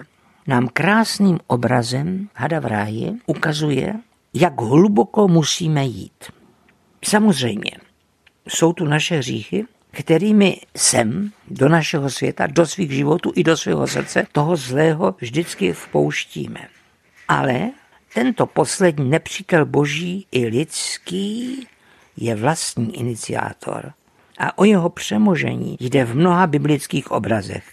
nám 0.47 0.67
krásným 0.67 1.39
obrazem 1.47 2.29
hada 2.33 2.59
v 2.59 2.65
ráji 2.65 3.11
ukazuje, 3.25 3.93
jak 4.33 4.61
hluboko 4.61 5.27
musíme 5.27 5.85
jít. 5.85 6.31
Samozřejmě, 7.05 7.71
jsou 8.47 8.73
tu 8.73 8.85
naše 8.85 9.17
hříchy, 9.17 9.65
kterými 9.95 10.61
sem 10.75 11.31
do 11.47 11.69
našeho 11.69 12.09
světa, 12.09 12.47
do 12.47 12.65
svých 12.65 12.91
životů 12.91 13.31
i 13.35 13.43
do 13.43 13.57
svého 13.57 13.87
srdce 13.87 14.27
toho 14.31 14.55
zlého 14.55 15.15
vždycky 15.19 15.73
vpouštíme. 15.73 16.67
Ale 17.27 17.71
tento 18.13 18.45
poslední 18.45 19.09
nepřítel 19.09 19.65
boží 19.65 20.27
i 20.31 20.45
lidský 20.45 21.67
je 22.17 22.35
vlastní 22.35 22.99
iniciátor 22.99 23.93
a 24.37 24.57
o 24.57 24.63
jeho 24.63 24.89
přemožení 24.89 25.77
jde 25.79 26.05
v 26.05 26.15
mnoha 26.15 26.47
biblických 26.47 27.11
obrazech. 27.11 27.65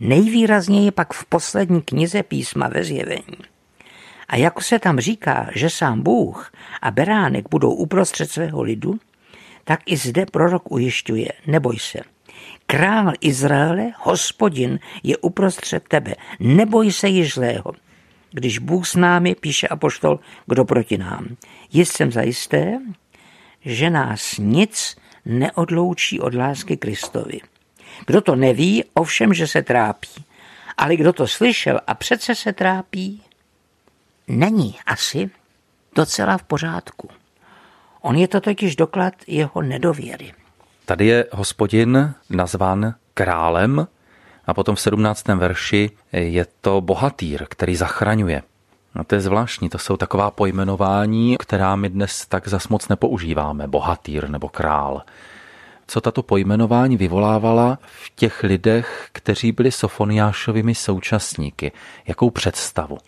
Nejvýrazněji 0.00 0.90
pak 0.90 1.12
v 1.12 1.24
poslední 1.24 1.82
knize 1.82 2.22
písma 2.22 2.68
ve 2.68 2.84
zjevení. 2.84 3.38
A 4.28 4.36
jako 4.36 4.60
se 4.60 4.78
tam 4.78 5.00
říká, 5.00 5.50
že 5.54 5.70
sám 5.70 6.02
Bůh 6.02 6.52
a 6.82 6.90
beránek 6.90 7.48
budou 7.50 7.74
uprostřed 7.74 8.30
svého 8.30 8.62
lidu, 8.62 8.98
tak 9.66 9.80
i 9.86 9.96
zde 9.96 10.30
prorok 10.30 10.70
ujišťuje, 10.70 11.50
neboj 11.50 11.78
se. 11.78 12.00
Král 12.66 13.12
Izraele, 13.20 13.92
hospodin, 13.98 14.78
je 15.02 15.16
uprostřed 15.16 15.88
tebe. 15.88 16.14
Neboj 16.40 16.92
se 16.92 17.08
již 17.08 17.34
zlého. 17.34 17.72
Když 18.30 18.58
Bůh 18.58 18.86
s 18.86 18.94
námi, 18.94 19.34
píše 19.34 19.68
apoštol, 19.68 20.20
kdo 20.46 20.64
proti 20.64 20.98
nám. 20.98 21.36
Jist 21.72 21.92
jsem 21.92 22.12
zajisté, 22.12 22.78
že 23.64 23.90
nás 23.90 24.38
nic 24.38 24.96
neodloučí 25.24 26.20
od 26.20 26.34
lásky 26.34 26.76
Kristovi. 26.76 27.40
Kdo 28.06 28.20
to 28.20 28.36
neví, 28.36 28.84
ovšem, 28.94 29.34
že 29.34 29.46
se 29.46 29.62
trápí. 29.62 30.24
Ale 30.78 30.96
kdo 30.96 31.12
to 31.12 31.26
slyšel 31.26 31.80
a 31.86 31.94
přece 31.94 32.34
se 32.34 32.52
trápí, 32.52 33.22
není 34.28 34.78
asi 34.86 35.30
docela 35.94 36.38
v 36.38 36.42
pořádku. 36.42 37.08
On 38.06 38.16
je 38.16 38.28
to 38.28 38.40
totiž 38.40 38.76
doklad 38.76 39.14
jeho 39.26 39.62
nedověry. 39.62 40.32
Tady 40.84 41.06
je 41.06 41.24
hospodin 41.32 42.14
nazván 42.30 42.94
králem 43.14 43.86
a 44.46 44.54
potom 44.54 44.74
v 44.74 44.80
17. 44.80 45.28
verši 45.28 45.90
je 46.12 46.46
to 46.60 46.80
bohatýr, 46.80 47.46
který 47.48 47.76
zachraňuje. 47.76 48.42
No 48.94 49.04
to 49.04 49.14
je 49.14 49.20
zvláštní, 49.20 49.68
to 49.68 49.78
jsou 49.78 49.96
taková 49.96 50.30
pojmenování, 50.30 51.36
která 51.38 51.76
my 51.76 51.88
dnes 51.88 52.26
tak 52.26 52.48
zas 52.48 52.68
moc 52.68 52.88
nepoužíváme, 52.88 53.66
bohatýr 53.66 54.30
nebo 54.30 54.48
král. 54.48 55.02
Co 55.86 56.00
tato 56.00 56.22
pojmenování 56.22 56.96
vyvolávala 56.96 57.78
v 57.82 58.12
těch 58.16 58.42
lidech, 58.42 59.08
kteří 59.12 59.52
byli 59.52 59.72
Sofoniášovými 59.72 60.74
současníky? 60.74 61.72
Jakou 62.06 62.30
představu? 62.30 62.98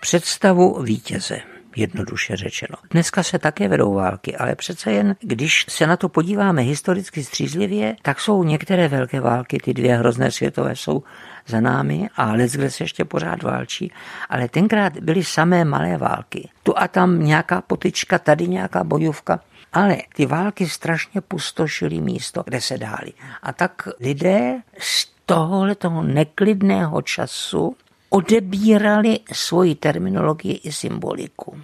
Představu 0.00 0.82
vítěze 0.82 1.40
jednoduše 1.78 2.36
řečeno. 2.36 2.78
Dneska 2.90 3.22
se 3.22 3.38
také 3.38 3.68
vedou 3.68 3.94
války, 3.94 4.36
ale 4.36 4.54
přece 4.54 4.92
jen, 4.92 5.16
když 5.20 5.66
se 5.68 5.86
na 5.86 5.96
to 5.96 6.08
podíváme 6.08 6.62
historicky 6.62 7.24
střízlivě, 7.24 7.96
tak 8.02 8.20
jsou 8.20 8.44
některé 8.44 8.88
velké 8.88 9.20
války, 9.20 9.58
ty 9.58 9.74
dvě 9.74 9.96
hrozné 9.96 10.30
světové 10.30 10.76
jsou 10.76 11.02
za 11.46 11.60
námi 11.60 12.08
a 12.16 12.36
kde 12.36 12.70
se 12.70 12.84
ještě 12.84 13.04
pořád 13.04 13.42
válčí, 13.42 13.92
ale 14.28 14.48
tenkrát 14.48 14.98
byly 14.98 15.24
samé 15.24 15.64
malé 15.64 15.96
války. 15.96 16.48
Tu 16.62 16.78
a 16.78 16.88
tam 16.88 17.24
nějaká 17.24 17.60
potyčka, 17.60 18.18
tady 18.18 18.48
nějaká 18.48 18.84
bojovka, 18.84 19.40
ale 19.72 19.96
ty 20.16 20.26
války 20.26 20.68
strašně 20.68 21.20
pustošily 21.20 22.00
místo, 22.00 22.42
kde 22.44 22.60
se 22.60 22.78
dály. 22.78 23.12
A 23.42 23.52
tak 23.52 23.88
lidé 24.00 24.60
z 24.78 25.08
tohohle 25.26 25.74
toho 25.74 26.02
neklidného 26.02 27.02
času 27.02 27.76
odebírali 28.08 29.20
svoji 29.32 29.74
terminologii 29.74 30.60
i 30.64 30.72
symboliku. 30.72 31.60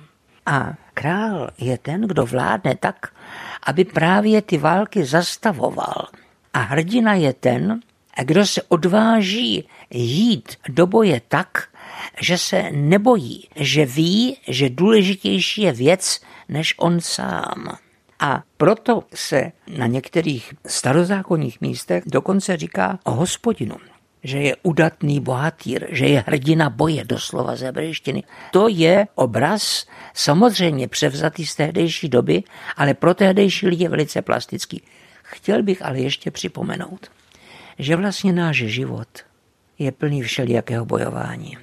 A 0.46 0.74
král 0.94 1.50
je 1.58 1.78
ten, 1.78 2.00
kdo 2.00 2.26
vládne 2.26 2.76
tak, 2.76 3.12
aby 3.66 3.84
právě 3.84 4.42
ty 4.42 4.58
války 4.58 5.04
zastavoval. 5.04 6.08
A 6.54 6.58
hrdina 6.58 7.14
je 7.14 7.32
ten, 7.32 7.80
kdo 8.22 8.46
se 8.46 8.62
odváží 8.62 9.68
jít 9.90 10.56
do 10.68 10.86
boje 10.86 11.20
tak, 11.28 11.68
že 12.20 12.38
se 12.38 12.70
nebojí, 12.72 13.48
že 13.56 13.86
ví, 13.86 14.36
že 14.48 14.70
důležitější 14.70 15.62
je 15.62 15.72
věc 15.72 16.20
než 16.48 16.74
on 16.78 17.00
sám. 17.00 17.78
A 18.20 18.42
proto 18.56 19.02
se 19.14 19.52
na 19.76 19.86
některých 19.86 20.54
starozákonních 20.66 21.60
místech 21.60 22.02
dokonce 22.06 22.56
říká 22.56 22.98
o 23.04 23.10
hospodinu 23.10 23.76
že 24.24 24.38
je 24.38 24.56
udatný 24.62 25.20
bohatýr, 25.20 25.86
že 25.90 26.06
je 26.06 26.24
hrdina 26.26 26.70
boje, 26.70 27.04
doslova 27.04 27.56
z 27.56 27.60
hebrejštiny. 27.60 28.22
To 28.50 28.68
je 28.68 29.06
obraz 29.14 29.86
samozřejmě 30.14 30.88
převzatý 30.88 31.46
z 31.46 31.54
tehdejší 31.54 32.08
doby, 32.08 32.42
ale 32.76 32.94
pro 32.94 33.14
tehdejší 33.14 33.68
lidi 33.68 33.88
velice 33.88 34.22
plastický. 34.22 34.82
Chtěl 35.22 35.62
bych 35.62 35.84
ale 35.84 35.98
ještě 35.98 36.30
připomenout, 36.30 37.10
že 37.78 37.96
vlastně 37.96 38.32
náš 38.32 38.56
život 38.56 39.08
je 39.78 39.92
plný 39.92 40.22
všelijakého 40.22 40.84
bojování. 40.84 41.58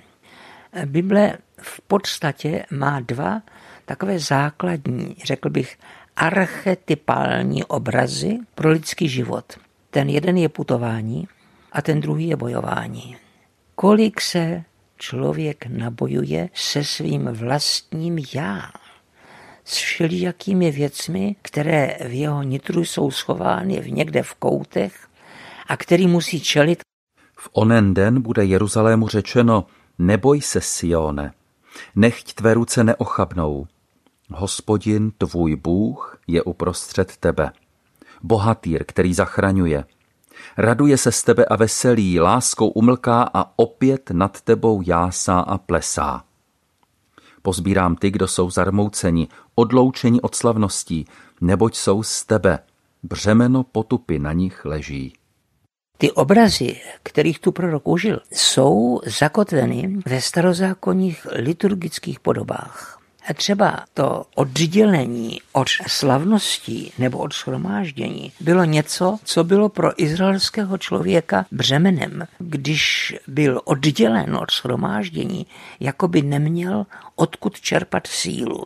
Bible 0.85 1.37
v 1.61 1.81
podstatě 1.81 2.65
má 2.71 2.99
dva 2.99 3.41
takové 3.85 4.19
základní, 4.19 5.15
řekl 5.23 5.49
bych, 5.49 5.77
archetypální 6.15 7.63
obrazy 7.63 8.39
pro 8.55 8.69
lidský 8.69 9.09
život. 9.09 9.45
Ten 9.89 10.09
jeden 10.09 10.37
je 10.37 10.49
putování, 10.49 11.27
a 11.71 11.81
ten 11.81 12.01
druhý 12.01 12.27
je 12.27 12.35
bojování. 12.35 13.17
Kolik 13.75 14.21
se 14.21 14.63
člověk 14.97 15.65
nabojuje 15.65 16.49
se 16.53 16.83
svým 16.83 17.25
vlastním 17.25 18.19
já, 18.33 18.71
s 19.65 19.75
všelijakými 19.75 20.71
věcmi, 20.71 21.35
které 21.41 21.97
v 22.07 22.11
jeho 22.11 22.43
nitru 22.43 22.85
jsou 22.85 23.11
schovány 23.11 23.81
v 23.81 23.91
někde 23.91 24.23
v 24.23 24.33
koutech 24.33 25.07
a 25.67 25.77
který 25.77 26.07
musí 26.07 26.41
čelit. 26.41 26.79
V 27.37 27.49
onen 27.51 27.93
den 27.93 28.21
bude 28.21 28.45
Jeruzalému 28.45 29.07
řečeno, 29.07 29.65
neboj 29.99 30.41
se, 30.41 30.61
Sione, 30.61 31.33
nechť 31.95 32.33
tvé 32.33 32.53
ruce 32.53 32.83
neochabnou. 32.83 33.67
Hospodin, 34.29 35.11
tvůj 35.17 35.55
Bůh, 35.55 36.19
je 36.27 36.43
uprostřed 36.43 37.17
tebe. 37.17 37.51
Bohatýr, 38.23 38.83
který 38.87 39.13
zachraňuje– 39.13 39.83
Raduje 40.57 40.97
se 40.97 41.11
z 41.11 41.23
tebe 41.23 41.45
a 41.45 41.55
veselí, 41.55 42.19
láskou 42.19 42.67
umlká 42.67 43.29
a 43.33 43.59
opět 43.59 44.09
nad 44.11 44.41
tebou 44.41 44.81
jásá 44.85 45.39
a 45.39 45.57
plesá. 45.57 46.23
Pozbírám 47.41 47.95
ty, 47.95 48.11
kdo 48.11 48.27
jsou 48.27 48.49
zarmouceni, 48.49 49.27
odloučeni 49.55 50.21
od 50.21 50.35
slavností, 50.35 51.05
neboť 51.41 51.75
jsou 51.75 52.03
z 52.03 52.25
tebe. 52.25 52.59
Břemeno 53.03 53.63
potupy 53.63 54.19
na 54.19 54.33
nich 54.33 54.65
leží. 54.65 55.13
Ty 55.97 56.11
obrazy, 56.11 56.81
kterých 57.03 57.39
tu 57.39 57.51
prorok 57.51 57.87
užil, 57.87 58.19
jsou 58.31 59.01
zakotveny 59.05 59.97
ve 60.05 60.21
starozákonních 60.21 61.27
liturgických 61.31 62.19
podobách. 62.19 63.00
A 63.29 63.33
třeba 63.33 63.85
to 63.93 64.25
oddělení 64.35 65.41
od 65.51 65.67
slavností 65.87 66.93
nebo 66.97 67.17
od 67.17 67.33
schromáždění 67.33 68.31
bylo 68.39 68.63
něco, 68.63 69.17
co 69.23 69.43
bylo 69.43 69.69
pro 69.69 70.01
izraelského 70.01 70.77
člověka 70.77 71.45
břemenem. 71.51 72.27
Když 72.39 73.15
byl 73.27 73.61
oddělen 73.65 74.35
od 74.35 74.51
schromáždění, 74.51 75.47
jako 75.79 76.07
by 76.07 76.21
neměl 76.21 76.85
odkud 77.15 77.61
čerpat 77.61 78.07
sílu. 78.07 78.63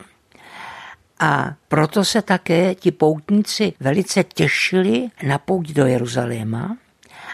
A 1.20 1.54
proto 1.68 2.06
se 2.06 2.22
také 2.22 2.76
ti 2.76 2.92
poutníci 2.92 3.74
velice 3.80 4.24
těšili 4.24 5.08
na 5.28 5.38
pouť 5.38 5.68
do 5.68 5.86
Jeruzaléma, 5.86 6.78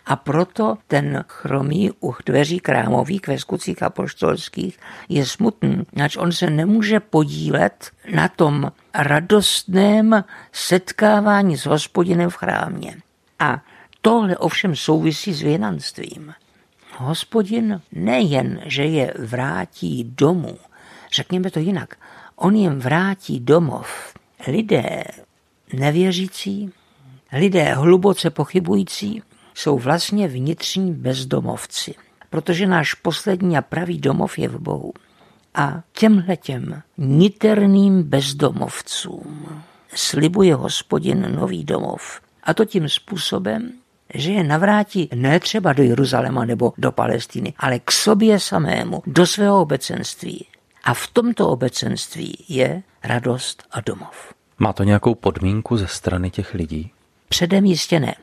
a 0.06 0.16
proto 0.16 0.78
ten 0.88 1.26
chromý 1.28 1.92
u 2.04 2.16
dveří 2.26 2.60
krámových 2.60 3.28
ve 3.28 3.40
skutcích 3.40 3.84
apoštolských 3.84 4.80
je 5.10 5.26
smutný, 5.26 5.84
ač 6.04 6.18
on 6.18 6.32
se 6.32 6.50
nemůže 6.50 7.00
podílet 7.00 7.92
na 8.14 8.28
tom 8.28 8.72
radostném 8.94 10.24
setkávání 10.52 11.58
s 11.58 11.66
hospodinem 11.66 12.30
v 12.30 12.36
chrámě. 12.36 12.98
A 13.40 13.62
tohle 14.02 14.38
ovšem 14.38 14.76
souvisí 14.76 15.34
s 15.34 15.42
věnanstvím. 15.42 16.34
hospodin 16.98 17.82
nejen, 17.92 18.62
že 18.66 18.84
je 18.84 19.14
vrátí 19.20 20.04
domů, 20.04 20.58
řekněme 21.14 21.52
to 21.52 21.60
jinak, 21.60 21.96
on 22.36 22.56
jim 22.56 22.80
vrátí 22.80 23.40
domov. 23.40 24.14
Lidé 24.48 25.04
nevěřící, 25.74 26.72
lidé 27.34 27.74
hluboce 27.74 28.30
pochybující 28.30 29.22
jsou 29.54 29.80
vlastně 29.80 30.28
vnitřní 30.28 30.94
bezdomovci, 30.94 31.96
protože 32.30 32.68
náš 32.68 32.94
poslední 32.94 33.58
a 33.58 33.62
pravý 33.62 34.00
domov 34.00 34.40
je 34.40 34.48
v 34.48 34.60
Bohu. 34.60 34.94
A 35.56 35.84
těmhle 35.92 36.38
těm 36.38 36.82
niterným 36.98 38.04
bezdomovcům 38.04 39.64
slibuje 39.96 40.56
hospodin 40.56 41.36
nový 41.36 41.64
domov. 41.64 42.22
A 42.44 42.54
to 42.54 42.66
tím 42.66 42.90
způsobem, 42.90 43.72
že 44.14 44.32
je 44.32 44.44
navrátí 44.44 45.10
ne 45.16 45.40
třeba 45.40 45.74
do 45.74 45.84
Jeruzaléma 45.84 46.46
nebo 46.46 46.74
do 46.78 46.92
Palestiny, 46.92 47.54
ale 47.58 47.80
k 47.80 47.92
sobě 47.92 48.40
samému, 48.40 49.04
do 49.06 49.26
svého 49.26 49.62
obecenství. 49.62 50.46
A 50.84 50.94
v 50.94 51.08
tomto 51.08 51.50
obecenství 51.50 52.46
je 52.50 52.84
radost 53.04 53.64
a 53.72 53.82
domov. 53.82 54.34
Má 54.60 54.74
to 54.74 54.84
nějakou 54.84 55.16
podmínku 55.16 55.78
ze 55.78 55.88
strany 55.88 56.30
těch 56.30 56.54
lidí? 56.54 56.92
Předem 57.30 57.66
jistě 57.66 58.00
ne. 58.00 58.16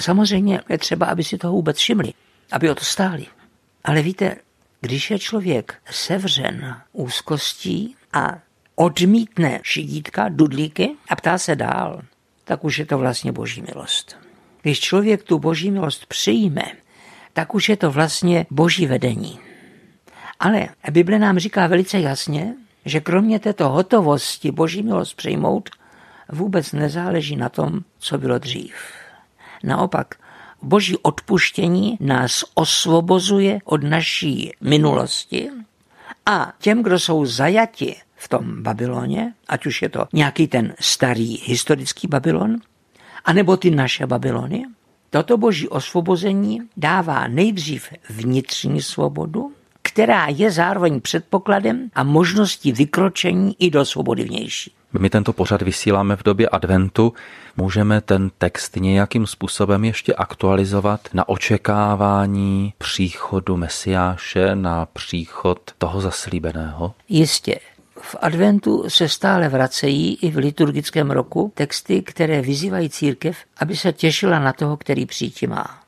Samozřejmě 0.00 0.60
je 0.68 0.78
třeba, 0.78 1.06
aby 1.06 1.24
si 1.24 1.38
toho 1.38 1.52
vůbec 1.54 1.76
všimli, 1.76 2.12
aby 2.52 2.70
o 2.70 2.74
to 2.74 2.84
stáli. 2.84 3.26
Ale 3.84 4.02
víte, 4.02 4.36
když 4.80 5.10
je 5.10 5.18
člověk 5.18 5.74
sevřen 5.90 6.76
úzkostí 6.92 7.96
a 8.12 8.38
odmítne 8.74 9.60
šidítka, 9.62 10.28
dudlíky 10.28 10.90
a 11.08 11.16
ptá 11.16 11.38
se 11.38 11.56
dál, 11.56 12.02
tak 12.44 12.64
už 12.64 12.78
je 12.78 12.86
to 12.86 12.98
vlastně 12.98 13.32
boží 13.32 13.62
milost. 13.62 14.16
Když 14.62 14.80
člověk 14.80 15.22
tu 15.22 15.38
boží 15.38 15.70
milost 15.70 16.06
přijme, 16.06 16.62
tak 17.32 17.54
už 17.54 17.68
je 17.68 17.76
to 17.76 17.90
vlastně 17.90 18.46
boží 18.50 18.86
vedení. 18.86 19.40
Ale 20.40 20.68
Bible 20.90 21.18
nám 21.18 21.38
říká 21.38 21.66
velice 21.66 22.00
jasně, 22.00 22.54
že 22.84 23.00
kromě 23.00 23.38
této 23.38 23.68
hotovosti 23.68 24.50
boží 24.50 24.82
milost 24.82 25.16
přijmout, 25.16 25.70
vůbec 26.28 26.72
nezáleží 26.72 27.36
na 27.36 27.48
tom, 27.48 27.80
co 27.98 28.18
bylo 28.18 28.38
dřív. 28.38 28.74
Naopak, 29.64 30.14
boží 30.62 30.96
odpuštění 30.96 31.96
nás 32.00 32.44
osvobozuje 32.54 33.58
od 33.64 33.82
naší 33.82 34.52
minulosti 34.60 35.50
a 36.26 36.52
těm, 36.58 36.82
kdo 36.82 36.98
jsou 36.98 37.26
zajati 37.26 37.96
v 38.16 38.28
tom 38.28 38.62
Babyloně, 38.62 39.34
ať 39.48 39.66
už 39.66 39.82
je 39.82 39.88
to 39.88 40.06
nějaký 40.12 40.46
ten 40.48 40.74
starý 40.80 41.38
historický 41.44 42.08
Babylon, 42.08 42.56
anebo 43.24 43.56
ty 43.56 43.70
naše 43.70 44.06
Babylony, 44.06 44.64
toto 45.10 45.36
boží 45.36 45.68
osvobození 45.68 46.60
dává 46.76 47.28
nejdřív 47.28 47.88
vnitřní 48.10 48.82
svobodu, 48.82 49.52
která 49.98 50.26
je 50.28 50.50
zároveň 50.50 51.00
předpokladem 51.00 51.90
a 51.94 52.02
možností 52.02 52.72
vykročení 52.72 53.56
i 53.58 53.70
do 53.70 53.84
svobody 53.84 54.24
vnější. 54.24 54.72
My 54.98 55.10
tento 55.10 55.32
pořad 55.32 55.62
vysíláme 55.62 56.16
v 56.16 56.22
době 56.22 56.48
adventu. 56.48 57.12
Můžeme 57.56 58.00
ten 58.00 58.30
text 58.38 58.76
nějakým 58.76 59.26
způsobem 59.26 59.84
ještě 59.84 60.14
aktualizovat 60.14 61.00
na 61.12 61.28
očekávání 61.28 62.72
příchodu 62.78 63.56
Mesiáše, 63.56 64.54
na 64.54 64.86
příchod 64.86 65.70
toho 65.78 66.00
zaslíbeného? 66.00 66.94
Jistě. 67.08 67.60
V 68.00 68.16
adventu 68.20 68.84
se 68.88 69.08
stále 69.08 69.48
vracejí 69.48 70.18
i 70.22 70.30
v 70.30 70.36
liturgickém 70.36 71.10
roku 71.10 71.52
texty, 71.54 72.02
které 72.02 72.40
vyzývají 72.40 72.90
církev, 72.90 73.36
aby 73.60 73.76
se 73.76 73.92
těšila 73.92 74.38
na 74.38 74.52
toho, 74.52 74.76
který 74.76 75.06
přijít 75.06 75.42
má. 75.42 75.80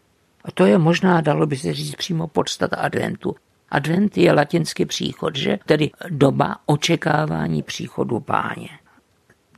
A 0.45 0.51
to 0.55 0.67
je 0.67 0.79
možná, 0.79 1.21
dalo 1.21 1.47
by 1.47 1.57
se 1.57 1.75
říct, 1.75 1.95
přímo 1.95 2.27
podstata 2.27 2.77
adventu. 2.77 3.37
Advent 3.71 4.17
je 4.17 4.33
latinský 4.33 4.87
příchod, 4.87 5.37
že? 5.37 5.59
Tedy 5.67 5.91
doba 6.09 6.57
očekávání 6.67 7.63
příchodu 7.63 8.21
páně. 8.21 8.69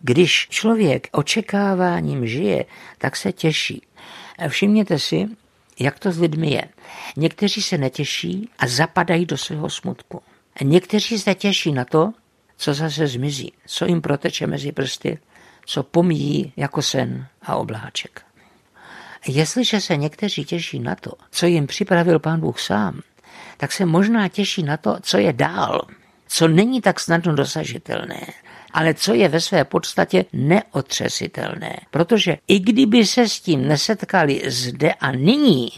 Když 0.00 0.48
člověk 0.50 1.08
očekáváním 1.12 2.26
žije, 2.26 2.64
tak 2.98 3.16
se 3.16 3.32
těší. 3.32 3.82
Všimněte 4.48 4.98
si, 4.98 5.28
jak 5.80 5.98
to 5.98 6.12
s 6.12 6.18
lidmi 6.18 6.50
je. 6.50 6.64
Někteří 7.16 7.62
se 7.62 7.78
netěší 7.78 8.48
a 8.58 8.66
zapadají 8.66 9.26
do 9.26 9.36
svého 9.36 9.70
smutku. 9.70 10.22
Někteří 10.62 11.18
se 11.18 11.34
těší 11.34 11.72
na 11.72 11.84
to, 11.84 12.12
co 12.56 12.74
zase 12.74 13.06
zmizí, 13.06 13.52
co 13.66 13.84
jim 13.84 14.00
proteče 14.00 14.46
mezi 14.46 14.72
prsty, 14.72 15.18
co 15.66 15.82
pomíjí 15.82 16.52
jako 16.56 16.82
sen 16.82 17.26
a 17.42 17.56
obláček. 17.56 18.22
Jestliže 19.26 19.80
se 19.80 19.96
někteří 19.96 20.44
těší 20.44 20.78
na 20.78 20.94
to, 20.94 21.10
co 21.30 21.46
jim 21.46 21.66
připravil 21.66 22.18
pán 22.18 22.40
Bůh 22.40 22.60
sám, 22.60 23.00
tak 23.56 23.72
se 23.72 23.86
možná 23.86 24.28
těší 24.28 24.62
na 24.62 24.76
to, 24.76 24.96
co 25.02 25.18
je 25.18 25.32
dál, 25.32 25.80
co 26.28 26.48
není 26.48 26.80
tak 26.80 27.00
snadno 27.00 27.34
dosažitelné, 27.34 28.20
ale 28.72 28.94
co 28.94 29.14
je 29.14 29.28
ve 29.28 29.40
své 29.40 29.64
podstatě 29.64 30.24
neotřesitelné. 30.32 31.76
Protože 31.90 32.36
i 32.48 32.58
kdyby 32.58 33.06
se 33.06 33.28
s 33.28 33.40
tím 33.40 33.68
nesetkali 33.68 34.42
zde 34.46 34.92
a 34.92 35.12
nyní, 35.12 35.68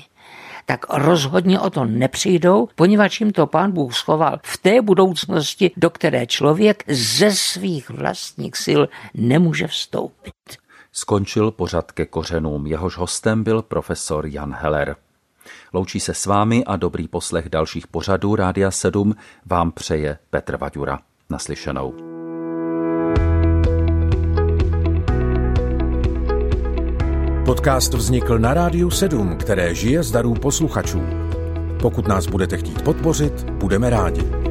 tak 0.67 0.87
rozhodně 0.91 1.61
o 1.61 1.71
to 1.71 1.85
nepřijdou, 1.85 2.69
poněvadž 2.75 3.21
jim 3.21 3.33
to 3.33 3.47
pán 3.47 3.73
Bůh 3.73 3.95
schoval 3.95 4.41
v 4.45 4.59
té 4.59 4.83
budoucnosti, 4.83 5.71
do 5.77 5.91
které 5.91 6.27
člověk 6.27 6.85
ze 6.89 7.33
svých 7.33 7.91
vlastních 7.91 8.57
sil 8.65 8.83
nemůže 9.15 9.67
vstoupit. 9.67 10.35
Skončil 10.93 11.51
pořad 11.51 11.93
ke 11.93 12.07
kořenům. 12.07 12.67
Jehož 12.67 12.97
hostem 12.97 13.45
byl 13.45 13.63
profesor 13.63 14.27
Jan 14.27 14.55
Heller. 14.55 14.97
Loučí 15.75 16.01
se 16.01 16.15
s 16.15 16.27
vámi 16.27 16.65
a 16.65 16.77
dobrý 16.77 17.09
poslech 17.09 17.49
dalších 17.49 17.87
pořadů 17.87 18.37
Rádia 18.37 18.71
7 18.71 19.15
vám 19.47 19.73
přeje 19.73 20.19
Petr 20.31 20.57
Vaďura. 20.57 20.99
Naslyšenou. 21.31 21.95
Podcast 27.45 27.95
vznikl 27.95 28.39
na 28.39 28.55
Rádiu 28.55 28.91
7, 28.91 29.37
které 29.37 29.75
žije 29.75 30.03
z 30.03 30.11
darů 30.11 30.35
posluchačů. 30.35 31.03
Pokud 31.83 32.09
nás 32.09 32.27
budete 32.27 32.57
chtít 32.57 32.83
podpořit, 32.83 33.51
budeme 33.51 33.91
rádi. 33.91 34.44